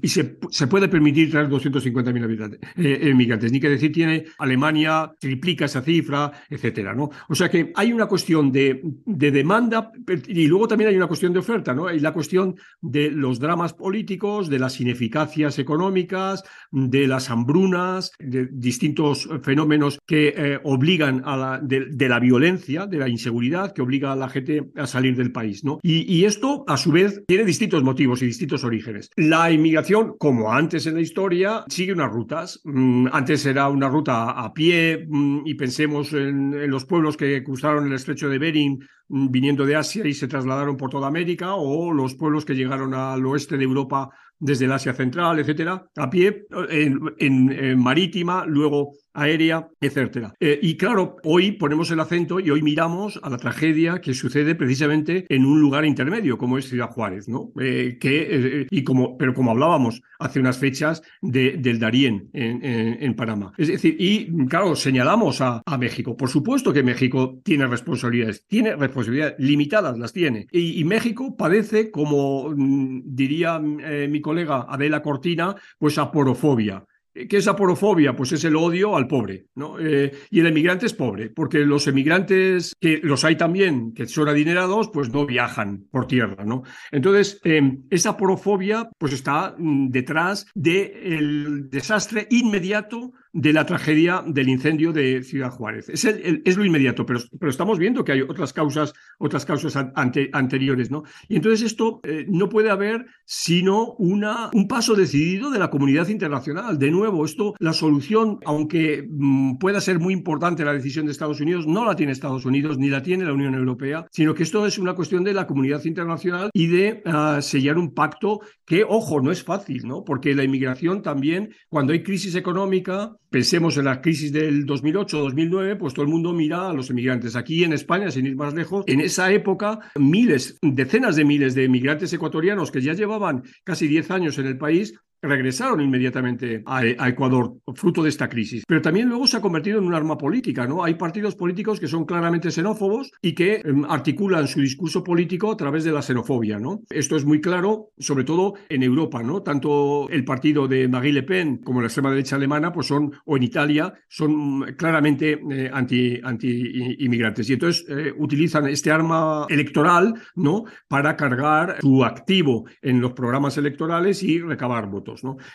y 0.01 0.07
se, 0.09 0.37
se 0.49 0.67
puede 0.67 0.89
permitir 0.89 1.31
traer 1.31 1.47
250.000 1.49 2.23
habitantes, 2.23 2.59
eh, 2.75 3.09
inmigrantes. 3.09 3.51
Ni 3.51 3.59
que 3.59 3.69
decir 3.69 3.91
tiene 3.91 4.25
Alemania, 4.37 5.11
triplica 5.19 5.65
esa 5.65 5.81
cifra, 5.81 6.31
etcétera, 6.49 6.93
¿no? 6.93 7.09
O 7.29 7.35
sea 7.35 7.49
que 7.49 7.71
hay 7.75 7.93
una 7.93 8.07
cuestión 8.07 8.51
de, 8.51 8.81
de 9.05 9.31
demanda 9.31 9.91
y 10.27 10.47
luego 10.47 10.67
también 10.67 10.89
hay 10.89 10.97
una 10.97 11.07
cuestión 11.07 11.31
de 11.31 11.39
oferta, 11.39 11.73
¿no? 11.73 11.87
Hay 11.87 11.99
la 11.99 12.13
cuestión 12.13 12.55
de 12.81 13.09
los 13.11 13.39
dramas 13.39 13.73
políticos, 13.73 14.49
de 14.49 14.59
las 14.59 14.79
ineficacias 14.81 15.59
económicas, 15.59 16.43
de 16.71 17.07
las 17.07 17.29
hambrunas, 17.29 18.11
de 18.19 18.49
distintos 18.51 19.29
fenómenos 19.43 19.99
que 20.05 20.33
eh, 20.35 20.59
obligan 20.63 21.21
a 21.25 21.37
la, 21.37 21.59
de, 21.61 22.09
la 22.09 22.19
violencia, 22.19 22.85
de 22.85 22.97
la 22.97 23.07
inseguridad, 23.07 23.73
que 23.73 23.81
obliga 23.81 24.11
a 24.11 24.15
la 24.15 24.29
gente 24.29 24.71
a 24.75 24.87
salir 24.87 25.15
del 25.15 25.31
país, 25.31 25.63
¿no? 25.63 25.79
Y, 25.83 26.01
y 26.13 26.25
esto, 26.25 26.65
a 26.67 26.75
su 26.75 26.91
vez, 26.91 27.23
tiene 27.27 27.45
distintos 27.45 27.83
motivos 27.83 28.21
y 28.21 28.25
distintos 28.25 28.63
orígenes. 28.63 29.09
La 29.15 29.51
inmigración, 29.69 30.15
como 30.17 30.51
antes 30.51 30.87
en 30.87 30.95
la 30.95 31.01
historia, 31.01 31.63
sigue 31.67 31.93
unas 31.93 32.11
rutas. 32.11 32.59
Mm, 32.63 33.07
antes 33.11 33.45
era 33.45 33.69
una 33.69 33.87
ruta 33.87 34.31
a 34.31 34.53
pie 34.53 35.05
mm, 35.07 35.41
y 35.45 35.53
pensemos 35.53 36.11
en, 36.13 36.69
los 36.69 36.85
pueblos 36.85 37.15
que 37.15 37.43
cruzaron 37.43 37.87
el 37.87 37.93
estrecho 37.93 38.27
de 38.29 38.39
Bering 38.39 38.79
mm, 39.07 39.29
viniendo 39.29 39.65
de 39.65 39.75
Asia 39.75 40.05
y 40.07 40.13
se 40.13 40.27
trasladaron 40.27 40.75
por 40.75 40.89
toda 40.89 41.07
América 41.07 41.53
o 41.53 41.93
los 41.93 42.15
pueblos 42.15 42.45
que 42.45 42.55
llegaron 42.55 42.93
al 42.93 43.25
oeste 43.25 43.57
de 43.57 43.63
Europa 43.63 44.09
desde 44.39 44.65
el 44.65 44.71
Asia 44.71 44.93
Central, 44.93 45.37
etcétera, 45.39 45.85
a 45.97 46.09
pie, 46.09 46.47
en 46.69 47.79
marítima, 47.79 48.45
luego 48.45 48.93
aérea, 49.13 49.69
etcétera. 49.81 50.33
Eh, 50.39 50.59
y 50.61 50.77
claro, 50.77 51.17
hoy 51.23 51.53
ponemos 51.53 51.91
el 51.91 51.99
acento 51.99 52.39
y 52.39 52.49
hoy 52.49 52.61
miramos 52.61 53.19
a 53.23 53.29
la 53.29 53.37
tragedia 53.37 54.01
que 54.01 54.13
sucede 54.13 54.55
precisamente 54.55 55.25
en 55.29 55.45
un 55.45 55.59
lugar 55.59 55.85
intermedio, 55.85 56.37
como 56.37 56.57
es 56.57 56.69
Ciudad 56.69 56.89
Juárez, 56.89 57.27
¿no? 57.27 57.51
Eh, 57.59 57.97
que, 57.99 58.27
eh, 58.61 58.67
y 58.69 58.83
como, 58.83 59.17
pero 59.17 59.33
como 59.33 59.51
hablábamos 59.51 60.01
hace 60.19 60.39
unas 60.39 60.57
fechas 60.57 61.01
de, 61.21 61.57
del 61.57 61.79
Darién 61.79 62.29
en, 62.33 63.15
Panamá. 63.15 63.51
Es 63.57 63.67
decir, 63.67 63.95
y 63.99 64.45
claro, 64.45 64.75
señalamos 64.75 65.41
a, 65.41 65.61
México. 65.79 66.17
Por 66.17 66.29
supuesto 66.29 66.73
que 66.73 66.83
México 66.83 67.39
tiene 67.43 67.65
responsabilidades, 67.65 68.45
tiene 68.47 68.75
responsabilidades 68.75 69.35
limitadas, 69.39 69.97
las 69.97 70.11
tiene. 70.11 70.47
Y, 70.51 70.79
y 70.79 70.83
México 70.83 71.37
padece, 71.37 71.89
como 71.89 72.49
mm, 72.49 73.01
diría 73.05 73.59
mi 73.59 74.19
colega 74.19 74.65
Adela 74.67 75.01
Cortina, 75.01 75.55
pues 75.77 75.97
aporofobia. 75.97 76.83
¿Qué 77.13 77.37
es 77.37 77.47
aporofobia? 77.47 78.15
Pues 78.15 78.31
es 78.31 78.43
el 78.43 78.55
odio 78.55 78.95
al 78.95 79.07
pobre, 79.07 79.47
¿no? 79.55 79.79
Eh, 79.79 80.11
y 80.29 80.39
el 80.39 80.47
emigrante 80.47 80.85
es 80.85 80.93
pobre, 80.93 81.29
porque 81.29 81.59
los 81.59 81.87
emigrantes, 81.87 82.75
que 82.79 82.99
los 83.01 83.23
hay 83.23 83.35
también, 83.35 83.93
que 83.93 84.07
son 84.07 84.29
adinerados, 84.29 84.89
pues 84.93 85.09
no 85.09 85.25
viajan 85.25 85.87
por 85.91 86.07
tierra, 86.07 86.45
¿no? 86.45 86.63
Entonces, 86.91 87.41
em, 87.43 87.83
esa 87.89 88.11
aporofobia, 88.11 88.89
pues 88.97 89.13
está 89.13 89.55
mm, 89.57 89.89
detrás 89.89 90.45
del 90.53 91.69
desastre 91.69 92.27
inmediato 92.29 93.13
de 93.33 93.53
la 93.53 93.65
tragedia 93.65 94.23
del 94.25 94.49
incendio 94.49 94.91
de 94.91 95.23
Ciudad 95.23 95.51
Juárez. 95.51 95.89
Es, 95.89 96.05
es 96.05 96.57
lo 96.57 96.65
inmediato, 96.65 97.05
pero, 97.05 97.19
pero, 97.39 97.49
estamos 97.49 97.77
viendo 97.77 98.03
que 98.03 98.13
hay 98.13 98.21
otras 98.21 98.53
causas, 98.53 98.93
otras 99.19 99.45
causas 99.45 99.75
anteriores, 99.75 100.89
¿no? 100.89 101.03
Y 101.27 101.35
entonces 101.35 101.61
esto 101.61 101.99
eh, 102.03 102.25
no 102.27 102.49
puede 102.49 102.69
haber 102.69 103.05
sino 103.25 103.93
una, 103.93 104.49
un 104.53 104.67
paso 104.67 104.95
decidido 104.95 105.51
de 105.51 105.59
la 105.59 105.69
comunidad 105.69 106.07
internacional. 106.07 106.79
De 106.79 106.91
nuevo, 106.91 107.25
esto, 107.25 107.53
la 107.59 107.73
solución, 107.73 108.39
aunque 108.45 109.07
mm, 109.09 109.57
pueda 109.57 109.81
ser 109.81 109.99
muy 109.99 110.13
importante 110.13 110.65
la 110.65 110.73
decisión 110.73 111.05
de 111.05 111.11
Estados 111.11 111.39
Unidos, 111.39 111.67
no 111.67 111.85
la 111.85 111.95
tiene 111.95 112.11
Estados 112.11 112.45
Unidos 112.45 112.77
ni 112.77 112.89
la 112.89 113.03
tiene 113.03 113.25
la 113.25 113.33
Unión 113.33 113.53
Europea, 113.53 114.05
sino 114.11 114.33
que 114.33 114.43
esto 114.43 114.65
es 114.65 114.79
una 114.79 114.95
cuestión 114.95 115.23
de 115.23 115.33
la 115.33 115.45
comunidad 115.45 115.83
internacional 115.85 116.49
y 116.53 116.67
de 116.67 117.01
ah, 117.05 117.39
sellar 117.41 117.77
un 117.77 117.93
pacto 117.93 118.41
que, 118.65 118.83
ojo, 118.87 119.21
no 119.21 119.31
es 119.31 119.43
fácil, 119.43 119.87
¿no? 119.87 120.03
Porque 120.03 120.35
la 120.35 120.43
inmigración 120.43 121.01
también, 121.01 121.53
cuando 121.69 121.93
hay 121.93 122.03
crisis 122.03 122.35
económica, 122.35 123.15
Pensemos 123.29 123.77
en 123.77 123.85
la 123.85 124.01
crisis 124.01 124.31
del 124.33 124.65
2008-2009, 124.65 125.77
pues 125.77 125.93
todo 125.93 126.03
el 126.03 126.09
mundo 126.09 126.33
mira 126.33 126.69
a 126.69 126.73
los 126.73 126.89
emigrantes. 126.89 127.35
Aquí 127.35 127.63
en 127.63 127.73
España, 127.73 128.09
sin 128.09 128.25
ir 128.25 128.35
más 128.35 128.55
lejos, 128.55 128.83
en 128.87 129.01
esa 129.01 129.31
época, 129.31 129.79
miles, 129.95 130.57
decenas 130.63 131.15
de 131.15 131.25
miles 131.25 131.53
de 131.53 131.65
emigrantes 131.65 132.11
ecuatorianos 132.11 132.71
que 132.71 132.81
ya 132.81 132.93
llevaban 132.93 133.43
casi 133.63 133.87
10 133.87 134.09
años 134.09 134.39
en 134.39 134.47
el 134.47 134.57
país, 134.57 134.95
regresaron 135.21 135.81
inmediatamente 135.81 136.63
a, 136.65 137.07
Ecuador, 137.07 137.55
fruto 137.75 138.03
de 138.03 138.09
esta 138.09 138.29
crisis. 138.29 138.63
Pero 138.67 138.81
también 138.81 139.09
luego 139.09 139.27
se 139.27 139.37
ha 139.37 139.41
convertido 139.41 139.79
en 139.79 139.85
un 139.85 139.93
arma 139.93 140.17
política, 140.17 140.67
¿no? 140.67 140.83
Hay 140.83 140.95
partidos 140.95 141.35
políticos 141.35 141.79
que 141.79 141.87
son 141.87 142.05
claramente 142.05 142.51
xenófobos 142.51 143.11
y 143.21 143.33
que 143.33 143.61
em, 143.63 143.85
articulan 143.85 144.47
su 144.47 144.61
discurso 144.61 145.03
político 145.03 145.51
a 145.51 145.57
través 145.57 145.83
de 145.83 145.91
la 145.91 146.01
xenofobia, 146.01 146.59
¿no? 146.59 146.81
Esto 146.89 147.15
es 147.15 147.25
muy 147.25 147.41
claro, 147.41 147.89
sobre 147.97 148.23
todo 148.23 148.53
en 148.69 148.83
Europa, 148.83 149.23
¿no? 149.23 149.41
Tanto 149.41 150.09
el 150.09 150.23
partido 150.23 150.67
de 150.67 150.87
Marie 150.87 151.13
Le 151.13 151.23
Pen 151.23 151.57
como 151.57 151.81
la 151.81 151.87
extrema 151.87 152.11
derecha 152.11 152.35
alemana, 152.35 152.71
pues 152.71 152.87
son, 152.87 153.11
o 153.25 153.37
en 153.37 153.43
Italia, 153.43 153.93
son 154.07 154.73
claramente 154.77 155.39
eh, 155.51 155.69
anti, 155.73 156.19
anti 156.23 156.95
inmigrantes. 156.99 157.49
Y 157.49 157.53
entonces 157.53 157.85
eh, 157.89 158.13
utilizan 158.17 158.67
este 158.67 158.91
arma 158.91 159.45
electoral, 159.49 160.13
¿no? 160.35 160.65
Para 160.87 161.15
cargar 161.15 161.77
su 161.81 162.03
activo 162.03 162.65
en 162.81 163.01
los 163.01 163.13
programas 163.13 163.57
electorales 163.57 164.23
y 164.23 164.39
recabar 164.39 164.87
votos. 164.87 165.08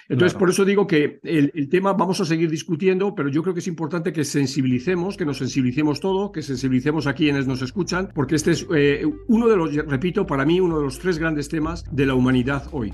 Entonces, 0.09 0.37
por 0.39 0.51
eso 0.51 0.65
digo 0.65 0.87
que 0.87 1.21
el, 1.23 1.69
tema 1.69 1.93
vamos 1.93 2.21
a 2.21 2.25
seguir 2.25 2.51
discutiendo, 2.51 3.15
pero 3.15 3.29
yo 3.29 3.43
creo 3.43 3.55
que 3.55 3.61
es 3.61 3.67
importante 3.67 4.13
que 4.13 4.25
sensibilicemos, 4.25 5.17
que 5.17 5.25
nos 5.25 5.39
sensibilicemos 5.39 6.01
todo, 6.01 6.31
que 6.31 6.43
sensibilicemos 6.43 7.07
a 7.07 7.15
quienes 7.15 7.47
nos 7.47 7.63
escuchan, 7.63 8.11
porque 8.15 8.37
este 8.37 8.53
es 8.53 8.67
eh, 8.75 9.05
uno 9.29 9.49
de 9.49 9.57
los, 9.57 9.75
repito, 9.75 10.27
para 10.27 10.45
mí, 10.45 10.61
uno 10.61 10.79
de 10.79 10.85
los 10.85 10.99
tres 10.99 11.19
grandes 11.19 11.49
temas 11.49 11.85
de 11.91 12.07
la 12.07 12.15
humanidad 12.15 12.69
hoy. 12.73 12.93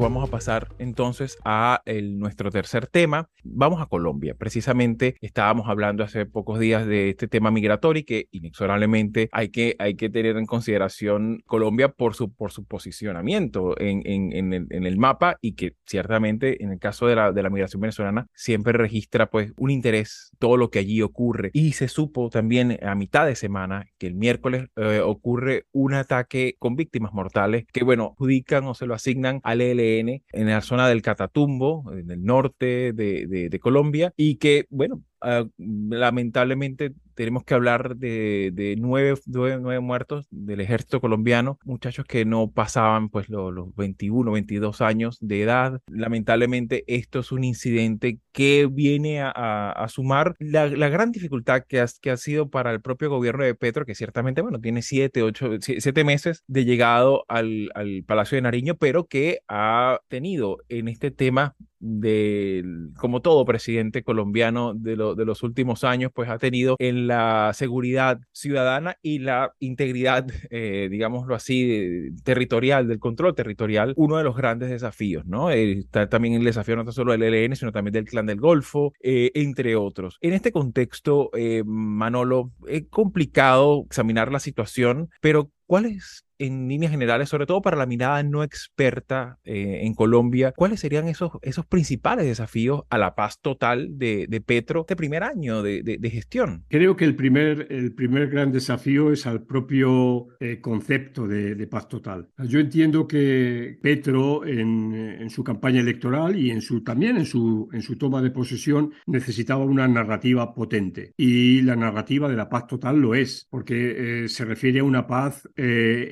Vamos 0.00 0.28
a 0.28 0.30
pasar 0.30 0.68
entonces 0.78 1.38
a 1.44 1.82
nuestro 2.02 2.52
tercer 2.52 2.86
tema. 2.86 3.28
Vamos 3.42 3.82
a 3.82 3.86
Colombia. 3.86 4.36
Precisamente 4.38 5.16
estábamos 5.20 5.68
hablando 5.68 6.04
hace 6.04 6.24
pocos 6.24 6.60
días 6.60 6.86
de 6.86 7.10
este 7.10 7.26
tema 7.26 7.50
migratorio 7.50 8.02
y 8.02 8.04
que 8.04 8.28
inexorablemente 8.30 9.28
hay 9.32 9.48
que, 9.48 9.74
hay 9.80 9.96
que 9.96 10.08
tener 10.08 10.36
en 10.36 10.46
consideración 10.46 11.42
Colombia 11.46 11.88
por 11.88 12.14
su, 12.14 12.32
por 12.32 12.52
su 12.52 12.64
posicionamiento 12.64 13.74
en, 13.80 14.02
en, 14.04 14.52
el, 14.52 14.66
en, 14.70 14.86
el, 14.86 14.98
mapa 14.98 15.36
y 15.40 15.54
que 15.54 15.74
ciertamente 15.84 16.62
en 16.62 16.70
el 16.70 16.78
caso 16.78 17.08
de 17.08 17.16
la, 17.16 17.32
de 17.32 17.42
la 17.42 17.50
migración 17.50 17.80
venezolana 17.80 18.28
siempre 18.34 18.74
registra 18.74 19.28
pues 19.28 19.52
un 19.56 19.70
interés 19.70 20.30
todo 20.38 20.56
lo 20.56 20.70
que 20.70 20.78
allí 20.78 21.02
ocurre. 21.02 21.50
Y 21.54 21.72
se 21.72 21.88
supo 21.88 22.30
también 22.30 22.78
a 22.84 22.94
mitad 22.94 23.26
de 23.26 23.34
semana 23.34 23.86
que 23.98 24.06
el 24.06 24.14
miércoles 24.14 24.68
eh, 24.76 25.00
ocurre 25.00 25.66
un 25.72 25.94
ataque 25.94 26.54
con 26.60 26.76
víctimas 26.76 27.12
mortales 27.12 27.64
que 27.72 27.82
bueno, 27.82 28.12
adjudican 28.12 28.64
o 28.66 28.74
se 28.74 28.86
lo 28.86 28.94
asignan 28.94 29.40
al 29.42 29.60
ELN 29.60 29.87
en 29.96 30.46
la 30.46 30.60
zona 30.60 30.88
del 30.88 31.02
Catatumbo, 31.02 31.92
en 31.92 32.10
el 32.10 32.22
norte 32.24 32.92
de, 32.92 33.58
Colombia, 33.60 34.12
y 34.16 34.36
que, 34.36 34.66
bueno, 34.70 35.02
Ah, 35.20 35.44
lamentablemente 35.58 36.92
tenemos 37.18 37.42
que 37.42 37.54
hablar 37.54 37.96
de, 37.96 38.76
nueve, 38.78 39.18
nueve, 39.26 39.80
muertos 39.80 40.28
del 40.30 40.60
ejército 40.60 41.00
colombiano, 41.00 41.58
muchachos 41.64 42.04
que 42.06 42.24
no 42.24 42.52
pasaban 42.52 43.08
pues 43.08 43.28
los 43.28 43.74
21, 43.74 44.30
22 44.30 44.80
años 44.80 45.18
de 45.20 45.42
edad. 45.42 45.80
Lamentablemente 45.88 46.84
esto 46.86 47.18
es 47.18 47.32
un 47.32 47.42
incidente 47.42 48.20
que 48.30 48.68
viene 48.70 49.20
a, 49.20 49.84
sumar 49.88 50.36
la, 50.38 50.68
gran 50.68 51.10
dificultad 51.10 51.64
que 51.68 51.80
ha, 51.80 51.86
que 52.00 52.12
ha 52.12 52.16
sido 52.16 52.50
para 52.50 52.70
el 52.70 52.80
propio 52.80 53.10
gobierno 53.10 53.42
de 53.42 53.56
Petro, 53.56 53.84
que 53.84 53.96
ciertamente, 53.96 54.40
bueno, 54.40 54.60
tiene 54.60 54.82
siete, 54.82 55.24
ocho, 55.24 55.50
siete 55.60 56.04
meses 56.04 56.44
de 56.46 56.64
llegado 56.64 57.24
al, 57.26 57.70
al 57.74 58.04
Palacio 58.06 58.36
de 58.36 58.42
Nariño, 58.42 58.76
pero 58.76 59.08
que 59.08 59.40
ha 59.48 59.98
tenido 60.06 60.58
en 60.68 60.86
este 60.86 61.10
tema 61.10 61.56
de, 61.80 62.64
como 62.96 63.22
todo 63.22 63.44
presidente 63.44 64.02
colombiano 64.02 64.74
de, 64.74 64.96
los 64.96 65.42
últimos 65.42 65.84
años, 65.84 66.10
pues 66.14 66.28
ha 66.28 66.38
tenido 66.38 66.76
en 66.78 67.06
la 67.06 67.52
seguridad 67.54 68.20
ciudadana 68.32 68.96
y 69.02 69.20
la 69.20 69.52
integridad, 69.58 70.26
eh, 70.50 70.88
digámoslo 70.90 71.34
así, 71.34 72.10
territorial, 72.24 72.88
del 72.88 72.98
control 72.98 73.34
territorial, 73.34 73.92
uno 73.96 74.16
de 74.16 74.24
los 74.24 74.36
grandes 74.36 74.70
desafíos, 74.70 75.26
¿no? 75.26 75.50
Eh, 75.50 75.72
está 75.72 76.08
también 76.08 76.34
el 76.34 76.44
desafío 76.44 76.76
no 76.76 76.90
solo 76.92 77.12
del 77.12 77.22
ELN, 77.22 77.56
sino 77.56 77.72
también 77.72 77.92
del 77.92 78.04
Clan 78.04 78.26
del 78.26 78.40
Golfo, 78.40 78.92
eh, 79.00 79.30
entre 79.34 79.76
otros. 79.76 80.18
En 80.20 80.32
este 80.32 80.52
contexto, 80.52 81.30
Manolo, 81.64 82.52
es 82.66 82.84
complicado 82.88 83.84
examinar 83.86 84.32
la 84.32 84.40
situación, 84.40 85.10
pero 85.20 85.50
¿cuál 85.66 85.86
es 85.86 86.27
en 86.38 86.68
líneas 86.68 86.92
generales, 86.92 87.28
sobre 87.28 87.46
todo 87.46 87.62
para 87.62 87.76
la 87.76 87.86
mirada 87.86 88.22
no 88.22 88.42
experta 88.42 89.38
eh, 89.44 89.80
en 89.82 89.94
Colombia, 89.94 90.52
¿cuáles 90.56 90.80
serían 90.80 91.08
esos, 91.08 91.32
esos 91.42 91.66
principales 91.66 92.26
desafíos 92.26 92.82
a 92.90 92.98
la 92.98 93.14
paz 93.14 93.40
total 93.40 93.98
de, 93.98 94.26
de 94.28 94.40
Petro 94.40 94.80
este 94.80 94.96
primer 94.96 95.22
año 95.22 95.62
de, 95.62 95.82
de, 95.82 96.10
gestión? 96.10 96.64
Creo 96.68 96.96
que 96.96 97.04
el 97.04 97.14
primer, 97.14 97.66
el 97.70 97.92
primer 97.94 98.28
gran 98.28 98.52
desafío 98.52 99.12
es 99.12 99.26
al 99.26 99.42
propio 99.42 100.28
eh, 100.40 100.60
concepto 100.60 101.26
de, 101.26 101.68
paz 101.68 101.88
total. 101.88 102.30
Yo 102.38 102.60
entiendo 102.60 103.06
que 103.06 103.78
Petro 103.82 104.46
en, 104.46 104.94
en, 104.94 105.28
su 105.28 105.44
campaña 105.44 105.80
electoral 105.80 106.34
y 106.38 106.50
en 106.50 106.62
su, 106.62 106.82
también 106.82 107.18
en 107.18 107.26
su, 107.26 107.68
en 107.72 107.82
su 107.82 107.98
toma 107.98 108.22
de 108.22 108.30
posesión 108.30 108.92
necesitaba 109.06 109.64
una 109.64 109.86
narrativa 109.86 110.54
potente 110.54 111.12
y 111.16 111.60
la 111.62 111.76
narrativa 111.76 112.28
de 112.28 112.36
la 112.36 112.48
paz 112.48 112.66
total 112.66 113.00
lo 113.00 113.14
es, 113.14 113.46
porque 113.50 114.24
eh, 114.24 114.28
se 114.28 114.44
refiere 114.44 114.80
a 114.80 114.84
una 114.84 115.06
paz 115.06 115.48
eh, 115.56 116.08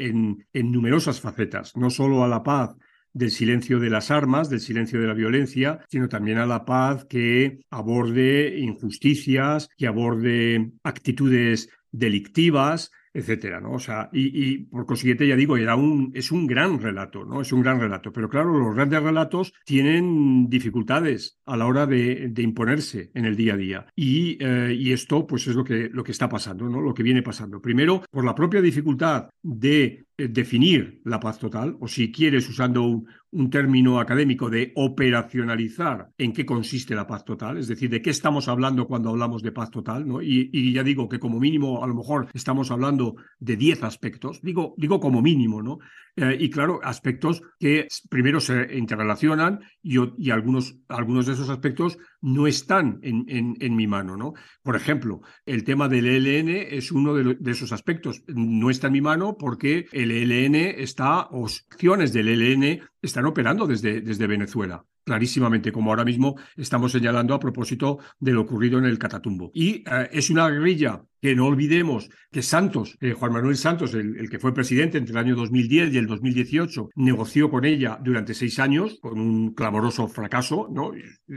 en, 0.53 0.73
numerosas 0.73 1.21
facetas, 1.21 1.77
no 1.77 1.91
solo 1.91 2.25
a 2.25 2.29
la 2.29 2.43
paz 2.43 2.75
del 3.13 3.31
silencio 3.31 3.81
de 3.81 3.91
las 3.91 4.11
armas, 4.11 4.51
del 4.51 4.61
silencio 4.61 5.01
de 5.01 5.07
la 5.07 5.15
violencia, 5.15 5.81
sino 5.89 6.09
también 6.09 6.39
a 6.39 6.47
la 6.47 6.65
paz 6.65 7.07
que 7.07 7.61
aborde 7.71 8.59
injusticias, 8.59 9.69
que 9.77 9.87
aborde 9.87 10.73
actitudes 10.83 11.71
delictivas, 11.91 12.91
etcétera, 13.17 13.61
¿no? 13.61 13.73
O 13.73 13.79
sea, 13.79 14.11
y, 14.13 14.59
por 14.59 14.85
consiguiente, 14.85 15.27
ya 15.27 15.37
digo, 15.37 15.57
era 15.57 15.75
un, 15.75 16.13
es 16.15 16.31
un 16.31 16.47
gran 16.47 16.79
relato, 16.79 17.25
¿no? 17.25 17.41
Es 17.41 17.51
un 17.51 17.63
gran 17.63 17.81
relato. 17.81 18.13
Pero 18.13 18.29
claro, 18.29 18.59
los 18.59 18.75
grandes 18.75 19.03
relatos 19.03 19.55
tienen 19.65 20.51
dificultades 20.51 21.39
a 21.47 21.57
la 21.57 21.67
hora 21.67 21.87
de, 21.87 22.31
imponerse 22.37 23.11
en 23.15 23.25
el 23.25 23.35
día 23.35 23.55
a 23.55 23.57
día. 23.57 23.87
Y, 23.97 24.37
eh, 24.39 24.77
y, 24.79 24.93
esto, 24.93 25.27
pues, 25.27 25.47
es 25.47 25.57
lo 25.57 25.65
que, 25.65 25.89
lo 25.91 26.05
que 26.05 26.13
está 26.13 26.29
pasando, 26.29 26.69
¿no? 26.69 26.83
Lo 26.83 26.93
que 26.93 27.03
viene 27.03 27.23
pasando. 27.23 27.63
Primero, 27.63 28.03
por 28.11 28.25
la 28.25 28.35
propia 28.35 28.61
dificultad 28.61 29.31
de 29.43 30.05
definir 30.19 31.01
la 31.05 31.21
paz 31.21 31.39
total, 31.39 31.77
o 31.81 31.89
si 31.89 32.11
quieres, 32.11 32.49
usando 32.49 32.83
un, 32.83 33.51
término 33.51 34.01
académico, 34.01 34.49
de 34.49 34.73
operacionalizar 34.77 36.11
en 36.17 36.33
qué 36.33 36.47
consiste 36.47 36.95
la 36.95 37.07
paz 37.07 37.23
total, 37.25 37.59
es 37.59 37.69
decir, 37.69 37.91
de 37.91 38.01
qué 38.01 38.09
estamos 38.09 38.49
hablando 38.49 38.87
cuando 38.87 39.11
hablamos 39.11 39.43
de 39.43 39.53
paz 39.53 39.71
total, 39.71 40.09
¿no? 40.09 40.23
Y, 40.23 40.73
ya 40.73 40.83
digo 40.83 41.07
que 41.07 41.19
como 41.19 41.39
mínimo, 41.39 41.85
a 41.85 41.87
lo 41.87 41.95
mejor 41.95 42.29
estamos 42.33 42.71
hablando 42.71 43.17
de 43.39 43.57
10 43.57 43.83
aspectos, 43.83 44.41
digo, 44.43 44.75
digo 44.79 45.01
como 45.01 45.21
mínimo, 45.21 45.63
¿no? 45.63 45.81
Eh, 46.19 46.35
y 46.41 46.49
claro, 46.49 46.81
aspectos 46.83 47.43
que 47.61 47.89
primero 48.09 48.41
se 48.41 48.75
interrelacionan 48.75 49.61
y, 49.83 49.99
y, 50.17 50.31
algunos, 50.31 50.79
algunos 50.89 51.27
de 51.27 51.35
esos 51.35 51.51
aspectos 51.51 51.99
no 52.23 52.47
están 52.47 53.01
en, 53.03 53.27
en, 53.61 53.77
mi 53.77 53.87
mano. 53.87 54.17
¿no? 54.17 54.33
Por 54.63 54.77
ejemplo, 54.77 55.21
el 55.45 55.63
tema 55.63 55.89
del 55.89 56.07
ELN 56.07 56.49
es 56.49 56.91
uno 56.91 57.13
de, 57.13 57.37
de, 57.39 57.51
esos 57.51 57.71
aspectos. 57.71 58.25
No 58.29 58.71
está 58.71 58.87
en 58.87 58.95
mi 58.95 59.03
mano 59.03 59.37
porque 59.39 59.87
ELN 60.11 60.55
está, 60.55 61.29
o 61.31 61.47
acciones 61.47 62.13
del 62.13 62.29
ELN 62.29 62.81
están 63.03 63.27
operando 63.27 63.67
desde, 63.67 64.01
desde 64.01 64.27
Venezuela 64.27 64.85
clarísimamente, 65.07 65.71
como 65.71 65.91
ahora 65.91 66.05
mismo 66.05 66.35
estamos 66.57 66.91
señalando 66.91 67.33
a 67.33 67.39
propósito 67.39 67.99
de 68.19 68.33
lo 68.33 68.41
ocurrido 68.41 68.79
en 68.79 68.87
el 68.87 68.99
Catatumbo. 68.99 69.53
Y 69.55 69.85
eh, 69.87 70.09
es 70.11 70.31
una 70.31 70.49
guerrilla 70.51 71.01
que 71.23 71.37
no 71.37 71.47
olvidemos 71.47 72.11
que 72.31 72.43
Santos, 72.43 72.99
eh, 73.01 73.13
Juan 73.13 73.33
Manuel 73.33 73.57
Santos, 73.57 73.95
el, 73.95 74.29
que 74.29 74.41
fue 74.41 74.53
presidente 74.53 74.99
entre 74.99 75.13
el 75.13 75.19
año 75.19 75.37
2010 75.37 75.95
y 75.95 75.99
el 75.99 76.09
2018, 76.09 76.91
negoció 76.97 77.49
con 77.49 77.65
ella 77.65 77.99
durante 78.03 78.35
seis 78.35 78.59
años, 78.59 78.99
con 79.01 79.21
un 79.21 79.55
clamoroso 79.55 80.09
fracaso, 80.09 80.69
¿no? 80.73 80.91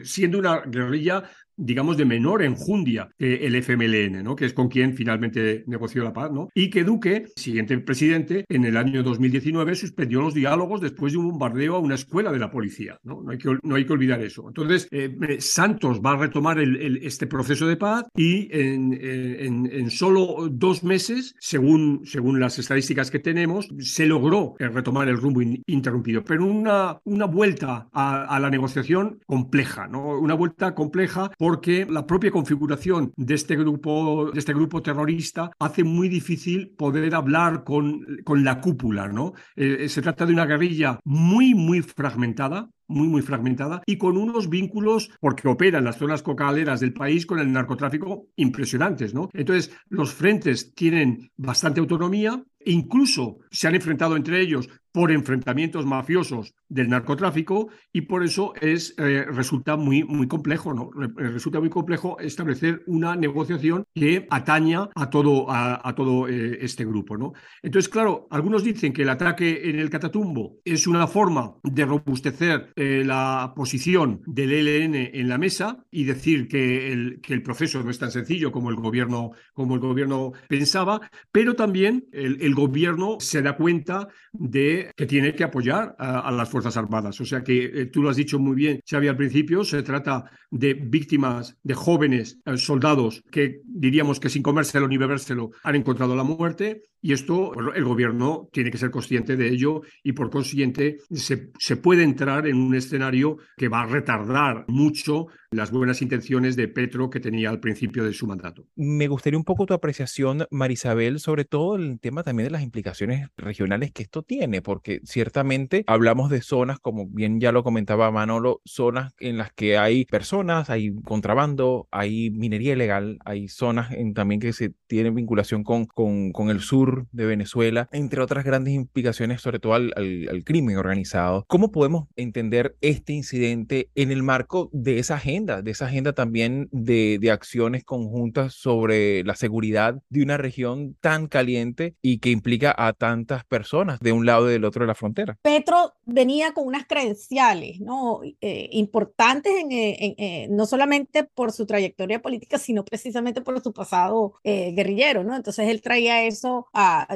siendo 0.03 0.39
una 0.39 0.61
guerrilla 0.61 1.29
digamos, 1.59 1.97
de 1.97 2.05
menor 2.05 2.41
enjundia 2.43 3.09
que 3.17 3.45
el 3.45 3.55
FMLN, 3.55 4.23
¿no? 4.23 4.35
que 4.35 4.45
es 4.45 4.53
con 4.53 4.69
quien 4.69 4.95
finalmente 4.95 5.63
negoció 5.67 6.03
la 6.03 6.13
paz, 6.13 6.31
¿no? 6.31 6.49
y 6.53 6.69
que 6.69 6.83
Duque, 6.83 7.25
siguiente 7.35 7.77
presidente, 7.79 8.45
en 8.49 8.65
el 8.65 8.77
año 8.77 9.03
2019 9.03 9.75
suspendió 9.75 10.21
los 10.21 10.33
diálogos 10.33 10.81
después 10.81 11.13
de 11.13 11.19
un 11.19 11.29
bombardeo 11.29 11.75
a 11.75 11.79
una 11.79 11.95
escuela 11.95 12.31
de 12.31 12.39
la 12.39 12.49
policía. 12.49 12.97
No, 13.03 13.21
no, 13.21 13.31
hay, 13.31 13.37
que, 13.37 13.57
no 13.61 13.75
hay 13.75 13.85
que 13.85 13.93
olvidar 13.93 14.21
eso. 14.21 14.47
Entonces, 14.47 14.87
eh, 14.91 15.37
Santos 15.39 16.01
va 16.03 16.13
a 16.13 16.17
retomar 16.17 16.59
el, 16.59 16.97
este 17.03 17.27
proceso 17.27 17.67
de 17.67 17.77
paz 17.77 18.05
y 18.15 18.47
en, 18.51 18.93
en, 18.93 19.69
en, 19.71 19.89
solo 19.89 20.47
dos 20.49 20.83
meses, 20.83 21.35
según, 21.39 22.01
según 22.05 22.39
las 22.39 22.57
estadísticas 22.59 23.11
que 23.11 23.19
tenemos, 23.19 23.67
se 23.79 24.05
logró 24.05 24.55
retomar 24.59 25.07
el 25.09 25.17
rumbo 25.17 25.41
interrumpido, 25.65 26.23
pero 26.23 26.45
una, 26.45 26.99
una 27.03 27.25
vuelta 27.25 27.87
a, 27.91 28.23
a, 28.23 28.39
la 28.39 28.49
negociación 28.49 29.19
compleja, 29.25 29.87
¿no? 29.87 30.19
una 30.19 30.33
vuelta 30.33 30.75
compleja 30.75 31.31
por 31.37 31.48
porque 31.49 31.87
la 31.89 32.05
propia 32.05 32.29
configuración 32.29 33.11
de 33.15 33.33
este 33.33 33.55
grupo, 33.55 34.29
de 34.31 34.37
este 34.37 34.53
grupo 34.53 34.83
terrorista 34.83 35.49
hace 35.57 35.83
muy 35.83 36.07
difícil 36.07 36.75
poder 36.77 37.15
hablar 37.15 37.63
con, 37.63 38.05
con 38.23 38.43
la 38.43 38.61
cúpula. 38.61 39.07
¿no? 39.07 39.33
Eh, 39.55 39.89
se 39.89 40.03
trata 40.03 40.27
de 40.27 40.33
una 40.33 40.45
guerrilla 40.45 40.99
muy, 41.03 41.55
muy 41.55 41.81
fragmentada, 41.81 42.69
muy, 42.87 43.07
muy 43.07 43.23
fragmentada 43.23 43.81
y 43.87 43.97
con 43.97 44.15
unos 44.15 44.47
vínculos, 44.47 45.09
porque 45.19 45.47
opera 45.47 45.79
en 45.79 45.85
las 45.85 45.97
zonas 45.97 46.21
cocaleras 46.21 46.81
del 46.81 46.93
país 46.93 47.25
con 47.25 47.39
el 47.39 47.51
narcotráfico 47.51 48.27
impresionantes, 48.35 49.15
¿no? 49.15 49.29
Entonces, 49.33 49.75
los 49.89 50.13
frentes 50.13 50.75
tienen 50.75 51.31
bastante 51.35 51.79
autonomía, 51.79 52.43
incluso 52.69 53.39
se 53.51 53.67
han 53.67 53.75
enfrentado 53.75 54.15
entre 54.15 54.41
ellos 54.41 54.69
por 54.91 55.11
enfrentamientos 55.11 55.85
mafiosos 55.85 56.55
del 56.67 56.89
narcotráfico 56.89 57.69
y 57.93 58.01
por 58.01 58.23
eso 58.23 58.53
es, 58.59 58.95
eh, 58.97 59.23
resulta 59.27 59.77
muy, 59.77 60.03
muy 60.03 60.27
complejo, 60.27 60.73
¿no? 60.73 60.89
Resulta 61.15 61.59
muy 61.59 61.69
complejo 61.69 62.19
establecer 62.19 62.81
una 62.87 63.15
negociación 63.15 63.85
que 63.93 64.25
ataña 64.31 64.89
a 64.95 65.09
todo, 65.11 65.45
a, 65.49 65.93
todo 65.95 66.27
eh, 66.27 66.57
este 66.61 66.85
grupo, 66.85 67.17
¿no? 67.17 67.33
Entonces, 67.61 67.87
claro, 67.87 68.27
algunos 68.31 68.63
dicen 68.63 68.91
que 68.91 69.03
el 69.03 69.09
ataque 69.09 69.69
en 69.69 69.79
el 69.79 69.91
Catatumbo 69.91 70.57
es 70.65 70.87
una 70.87 71.05
forma 71.05 71.53
de 71.63 71.85
robustecer 71.85 72.71
eh, 72.75 73.03
la 73.05 73.53
posición 73.55 74.21
del 74.25 74.51
ELN 74.51 74.95
en 75.13 75.29
la 75.29 75.37
mesa 75.37 75.85
y 75.91 76.03
decir 76.03 76.47
que 76.47 76.91
el, 76.91 77.21
que 77.21 77.35
el 77.35 77.43
proceso 77.43 77.83
no 77.83 77.91
es 77.91 77.99
tan 77.99 78.11
sencillo 78.11 78.51
como 78.51 78.71
el 78.71 78.75
gobierno, 78.75 79.33
como 79.53 79.75
el 79.75 79.81
gobierno 79.81 80.33
pensaba, 80.47 80.99
pero 81.31 81.53
también 81.53 82.07
el 82.11 82.39
el 82.39 82.55
gobierno 82.59 83.17
se 83.19 83.41
da 83.41 83.55
cuenta 83.55 84.07
de 84.31 84.91
que 84.95 85.05
tiene 85.05 85.33
que 85.33 85.43
apoyar 85.43 85.95
a, 85.97 86.31
las 86.31 86.49
Fuerzas 86.49 86.77
Armadas. 86.77 87.19
O 87.21 87.25
sea 87.25 87.43
que 87.43 87.65
eh, 87.65 87.85
tú 87.87 88.01
lo 88.01 88.09
has 88.09 88.15
dicho 88.15 88.39
muy 88.39 88.55
bien, 88.55 88.81
Xavi, 88.89 89.07
al 89.07 89.17
principio, 89.17 89.63
se 89.63 89.83
trata 89.83 90.25
de 90.51 90.73
víctimas, 90.73 91.57
de 91.63 91.73
jóvenes 91.73 92.39
eh, 92.45 92.57
soldados 92.57 93.23
que 93.31 93.61
diríamos 93.65 94.19
que 94.19 94.29
sin 94.29 94.43
comérselo 94.43 94.87
ni 94.87 94.97
bebérselo 94.97 95.51
han 95.63 95.75
encontrado 95.75 96.15
la 96.15 96.23
muerte 96.23 96.83
y 97.01 97.13
esto 97.13 97.53
el 97.73 97.83
gobierno 97.83 98.49
tiene 98.51 98.71
que 98.71 98.77
ser 98.77 98.91
consciente 98.91 99.37
de 99.37 99.47
ello 99.47 99.81
y 100.03 100.13
por 100.13 100.29
consiguiente 100.29 100.97
se, 101.11 101.37
puede 101.77 102.03
entrar 102.03 102.47
en 102.47 102.57
un 102.57 102.75
escenario 102.75 103.37
que 103.55 103.69
va 103.69 103.81
a 103.81 103.85
retardar 103.85 104.65
mucho 104.67 105.27
las 105.51 105.71
buenas 105.71 106.01
intenciones 106.01 106.55
de 106.55 106.67
Petro 106.67 107.09
que 107.09 107.19
tenía 107.19 107.49
al 107.49 107.59
principio 107.59 108.03
de 108.03 108.13
su 108.13 108.27
mandato. 108.27 108.67
Me 108.75 109.07
gustaría 109.07 109.37
un 109.37 109.45
poco 109.45 109.65
tu 109.65 109.73
apreciación, 109.73 110.45
Marisabel, 110.51 111.19
sobre 111.19 111.45
todo 111.45 111.75
el 111.75 111.99
tema 111.99 112.23
también 112.23 112.47
de 112.47 112.51
las 112.51 112.61
implicaciones 112.61 113.29
regionales 113.37 113.91
que 113.91 114.03
esto 114.03 114.21
tiene, 114.21 114.61
porque 114.61 114.99
ciertamente 115.05 115.83
hablamos 115.87 116.29
de 116.29 116.41
zonas, 116.41 116.79
como 116.79 117.07
bien 117.07 117.39
ya 117.39 117.51
lo 117.51 117.63
comentaba 117.63 118.11
Manolo, 118.11 118.61
zonas 118.65 119.13
en 119.19 119.37
las 119.37 119.51
que 119.53 119.77
hay 119.77 120.05
personas, 120.05 120.69
hay 120.69 120.93
contrabando, 121.03 121.87
hay 121.91 122.29
minería 122.29 122.73
ilegal, 122.73 123.17
hay 123.25 123.47
zonas 123.47 123.91
en, 123.91 124.13
también 124.13 124.39
que 124.39 124.53
se 124.53 124.73
tienen 124.87 125.15
vinculación 125.15 125.63
con, 125.63 125.85
con 125.85 126.49
el 126.49 126.59
sur 126.59 126.88
de 127.11 127.25
Venezuela, 127.25 127.89
entre 127.91 128.21
otras 128.21 128.43
grandes 128.43 128.73
implicaciones, 128.73 129.41
sobre 129.41 129.59
todo 129.59 129.73
al, 129.73 129.93
al, 129.95 130.43
crimen 130.43 130.77
organizado. 130.77 131.45
¿Cómo 131.47 131.71
podemos 131.71 132.07
entender 132.15 132.75
este 132.81 133.13
incidente 133.13 133.89
en 133.95 134.11
el 134.11 134.23
marco 134.23 134.69
de 134.71 134.99
esa 134.99 135.15
agenda, 135.15 135.61
de 135.61 135.71
esa 135.71 135.85
agenda 135.85 136.13
también 136.13 136.69
de, 136.71 137.17
de 137.19 137.31
acciones 137.31 137.83
conjuntas 137.83 138.53
sobre 138.53 139.23
la 139.23 139.35
seguridad 139.35 140.01
de 140.09 140.23
una 140.23 140.37
región 140.37 140.95
tan 141.01 141.27
caliente 141.27 141.95
y 142.01 142.19
que 142.19 142.31
implica 142.31 142.73
a 142.77 142.93
tantas 142.93 143.45
personas 143.45 143.99
de 143.99 144.11
un 144.11 144.25
lado 144.25 144.49
y 144.49 144.53
del 144.53 144.65
otro 144.65 144.83
de 144.83 144.87
la 144.87 144.95
frontera? 144.95 145.37
Petro 145.41 145.93
venía 146.05 146.53
con 146.53 146.67
unas 146.67 146.85
credenciales 146.87 147.79
¿no? 147.79 148.21
Eh, 148.41 148.69
importantes, 148.71 149.53
en, 149.59 149.69
en, 149.71 150.55
no 150.55 150.65
solamente 150.65 151.23
por 151.23 151.51
su 151.51 151.65
trayectoria 151.65 152.21
política, 152.21 152.57
sino 152.57 152.83
precisamente 152.83 153.41
por 153.41 153.61
su 153.61 153.73
pasado 153.73 154.33
eh, 154.43 154.71
guerrillero. 154.71 155.23
¿no? 155.23 155.35
Entonces 155.35 155.67
él 155.67 155.81
traía 155.81 156.23
eso 156.23 156.67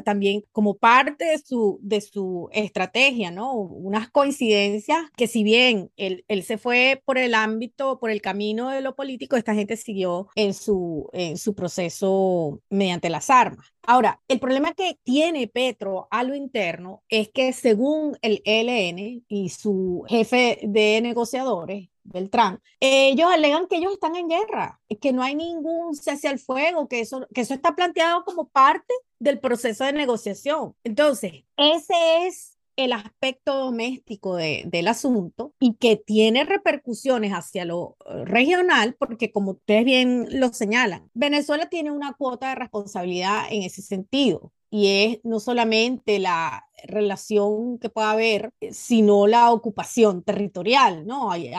también 0.06 0.43
como 0.52 0.76
parte 0.78 1.26
de 1.26 1.38
su, 1.39 1.80
de 1.82 2.02
su 2.02 2.49
estrategia, 2.52 3.32
¿no? 3.32 3.54
Unas 3.54 4.10
coincidencias 4.10 5.02
que 5.15 5.28
si 5.28 5.43
bien 5.43 5.91
él, 5.97 6.26
él 6.28 6.43
se 6.43 6.58
fue 6.58 7.02
por 7.06 7.17
el 7.17 7.34
ámbito, 7.34 7.99
por 7.99 8.10
el 8.10 8.21
camino 8.21 8.69
de 8.69 8.82
lo 8.82 8.95
político, 8.95 9.36
esta 9.36 9.54
gente 9.54 9.78
siguió 9.78 10.28
en 10.36 10.54
su, 10.54 11.10
en 11.13 11.38
su 11.38 11.56
proceso 11.56 12.62
mediante 12.69 13.10
las 13.10 13.30
armas. 13.30 13.73
Ahora, 13.86 14.21
el 14.28 14.39
problema 14.39 14.73
que 14.73 14.97
tiene 15.04 15.47
Petro 15.47 16.08
a 16.10 16.23
lo 16.23 16.36
interno 16.36 17.04
es 17.10 17.30
que 17.30 17.52
según 17.54 18.17
el 18.21 18.41
ELN 18.45 19.26
y 19.28 19.49
su 19.49 20.06
jefe 20.08 20.60
de 20.63 21.02
negociadores, 21.02 21.89
Beltrán, 22.04 22.62
ellos 22.80 23.28
alegan 23.32 23.68
que 23.68 23.78
ellos 23.78 23.94
están 23.94 24.16
en 24.16 24.28
guerra, 24.28 24.80
que 25.02 25.13
no 25.13 25.24
hay 25.24 25.36
ningún 25.36 25.96
cese 25.96 26.28
al 26.28 26.39
fuego, 26.39 26.88
que 26.88 27.00
eso, 27.00 27.28
que 27.34 27.42
eso 27.42 27.54
está 27.54 27.76
planteado 27.76 28.24
como 28.26 28.48
parte 28.48 28.94
del 29.20 29.39
proceso 29.39 29.86
de 29.86 29.94
negociación. 29.94 30.76
Entonces, 30.84 31.44
ese 31.58 32.28
es 32.28 32.58
el 32.76 32.94
aspecto 32.94 33.56
doméstico 33.56 34.36
de, 34.36 34.63
del 34.66 34.88
asunto 34.88 35.54
y 35.60 35.76
que 35.76 35.96
tiene 35.96 36.44
repercusiones 36.44 37.32
hacia 37.32 37.66
lo 37.66 37.98
eh, 38.06 38.26
regional, 38.26 38.96
porque 38.98 39.32
como 39.32 39.52
ustedes 39.52 39.86
bien 39.86 40.28
lo 40.39 40.54
señalan, 40.54 41.10
Venezuela 41.13 41.70
tiene 41.70 41.92
una 41.92 42.13
cuota 42.13 42.50
de 42.50 42.56
responsabilidad 42.56 43.46
en 43.52 43.63
ese 43.63 43.82
sentido 43.82 44.52
y 44.70 44.88
es 44.88 45.20
no 45.24 45.39
solamente 45.39 46.18
la 46.18 46.66
relación 46.84 47.80
que 47.80 47.89
pueda 47.89 48.12
haber, 48.12 48.52
eh, 48.60 48.74
sino 48.74 49.28
la 49.28 49.52
ocupación 49.52 50.24
territorial, 50.24 51.06
¿no? 51.06 51.32
Ahí 51.32 51.52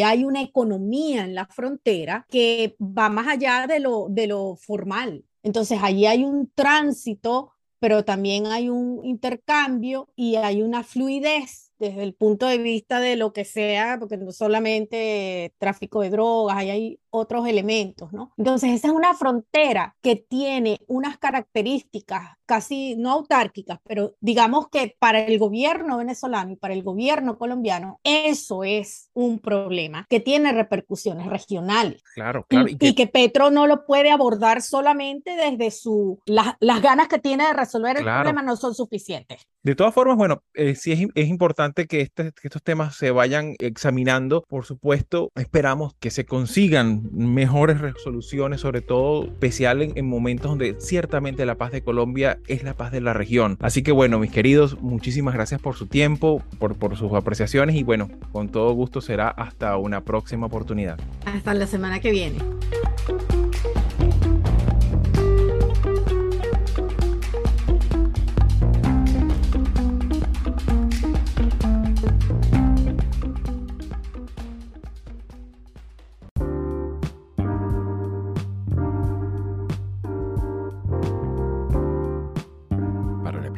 hay, 0.00 0.24
una 0.24 0.42
economía 0.42 1.24
en 1.24 1.34
la 1.34 1.46
frontera 1.46 2.26
que 2.28 2.76
va 2.80 3.08
más 3.08 3.28
allá 3.28 3.66
de 3.66 3.80
lo, 3.80 4.06
de 4.08 4.26
lo 4.26 4.56
formal. 4.56 5.24
Entonces, 5.42 5.78
ahí 5.82 6.06
hay 6.06 6.24
un 6.24 6.50
tránsito, 6.54 7.52
pero 7.78 8.04
también 8.04 8.46
hay 8.46 8.68
un 8.68 9.04
intercambio 9.04 10.08
y 10.14 10.36
hay 10.36 10.62
una 10.62 10.84
fluidez 10.84 11.72
desde 11.82 12.04
el 12.04 12.14
punto 12.14 12.46
de 12.46 12.58
vista 12.58 13.00
de 13.00 13.16
lo 13.16 13.32
que 13.32 13.44
sea, 13.44 13.96
porque 13.98 14.16
no 14.16 14.30
solamente 14.30 15.52
tráfico 15.58 16.00
de 16.00 16.10
drogas, 16.10 16.56
ahí 16.56 16.70
hay 16.70 17.00
otros 17.10 17.48
elementos, 17.48 18.12
¿no? 18.12 18.32
Entonces, 18.38 18.70
esa 18.70 18.86
es 18.86 18.94
una 18.94 19.14
frontera 19.14 19.96
que 20.00 20.14
tiene 20.14 20.78
unas 20.86 21.18
características 21.18 22.36
casi 22.52 22.96
no 22.96 23.12
autárquicas, 23.12 23.78
pero 23.82 24.14
digamos 24.20 24.68
que 24.68 24.94
para 24.98 25.20
el 25.20 25.38
gobierno 25.38 25.96
venezolano 25.96 26.52
y 26.52 26.56
para 26.56 26.74
el 26.74 26.82
gobierno 26.82 27.38
colombiano, 27.38 27.98
eso 28.04 28.62
es 28.62 29.08
un 29.14 29.38
problema 29.38 30.06
que 30.10 30.20
tiene 30.20 30.52
repercusiones 30.52 31.28
regionales. 31.28 32.02
Claro, 32.14 32.44
claro. 32.46 32.68
Y, 32.68 32.94
que... 32.94 33.06
Petro 33.06 33.50
no 33.50 33.66
lo 33.66 33.86
puede 33.86 34.10
abordar 34.10 34.60
solamente 34.60 35.34
desde 35.34 35.70
su, 35.70 36.20
las 36.26 36.82
ganas 36.82 37.08
que 37.08 37.18
tiene 37.18 37.46
de 37.46 37.54
resolver 37.54 37.96
el 37.96 38.04
problema 38.04 38.42
no 38.42 38.56
son 38.56 38.74
suficientes. 38.74 39.46
De 39.62 39.76
todas 39.76 39.94
formas, 39.94 40.16
bueno, 40.16 40.42
eh, 40.54 40.74
sí 40.74 40.90
es, 40.90 41.06
es 41.14 41.28
importante 41.28 41.86
que, 41.86 42.00
este, 42.00 42.32
que 42.32 42.48
estos 42.48 42.62
temas 42.62 42.96
se 42.96 43.12
vayan 43.12 43.54
examinando. 43.60 44.44
Por 44.48 44.64
supuesto, 44.64 45.30
esperamos 45.36 45.94
que 46.00 46.10
se 46.10 46.26
consigan 46.26 47.08
mejores 47.12 47.80
resoluciones, 47.80 48.60
sobre 48.60 48.80
todo 48.80 49.24
especial 49.24 49.82
en, 49.82 50.06
momentos 50.06 50.50
donde 50.50 50.76
ciertamente 50.80 51.46
la 51.46 51.56
paz 51.56 51.70
de 51.70 51.82
Colombia 51.82 52.40
es 52.48 52.62
la 52.62 52.74
paz 52.74 52.92
de 52.92 53.00
la 53.00 53.12
región. 53.12 53.56
Así 53.60 53.82
que 53.82 53.92
bueno, 53.92 54.18
mis 54.18 54.30
queridos, 54.30 54.80
muchísimas 54.80 55.34
gracias 55.34 55.60
por 55.60 55.76
su 55.76 55.86
tiempo, 55.86 56.42
por, 56.58 56.76
por 56.76 56.96
sus 56.96 57.12
apreciaciones 57.12 57.76
y 57.76 57.82
bueno, 57.82 58.08
con 58.32 58.48
todo 58.48 58.72
gusto 58.72 59.00
será 59.00 59.28
hasta 59.28 59.76
una 59.76 60.02
próxima 60.02 60.46
oportunidad. 60.46 60.98
Hasta 61.24 61.54
la 61.54 61.66
semana 61.66 62.00
que 62.00 62.10
viene. 62.10 62.38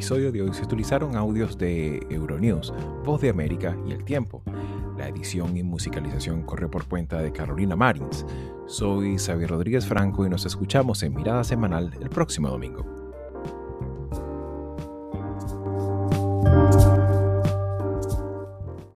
Episodio 0.05 0.33
de 0.33 0.43
hoy 0.43 0.53
se 0.53 0.63
utilizaron 0.63 1.17
audios 1.17 1.57
de 1.57 2.07
Euronews, 2.11 2.75
Voz 3.07 3.23
de 3.23 3.31
América 3.31 3.75
y 3.89 3.93
El 3.93 4.05
Tiempo. 4.05 4.43
La 4.99 5.09
edición 5.09 5.57
y 5.57 5.63
musicalización 5.63 6.43
corre 6.43 6.69
por 6.69 6.85
cuenta 6.87 7.23
de 7.23 7.33
Carolina 7.33 7.75
Marins. 7.75 8.27
Soy 8.67 9.17
Xavier 9.17 9.49
Rodríguez 9.49 9.87
Franco 9.87 10.27
y 10.27 10.29
nos 10.29 10.45
escuchamos 10.45 11.03
en 11.05 11.15
Mirada 11.15 11.43
Semanal 11.43 11.91
el 12.03 12.11
próximo 12.11 12.51
domingo. 12.51 13.04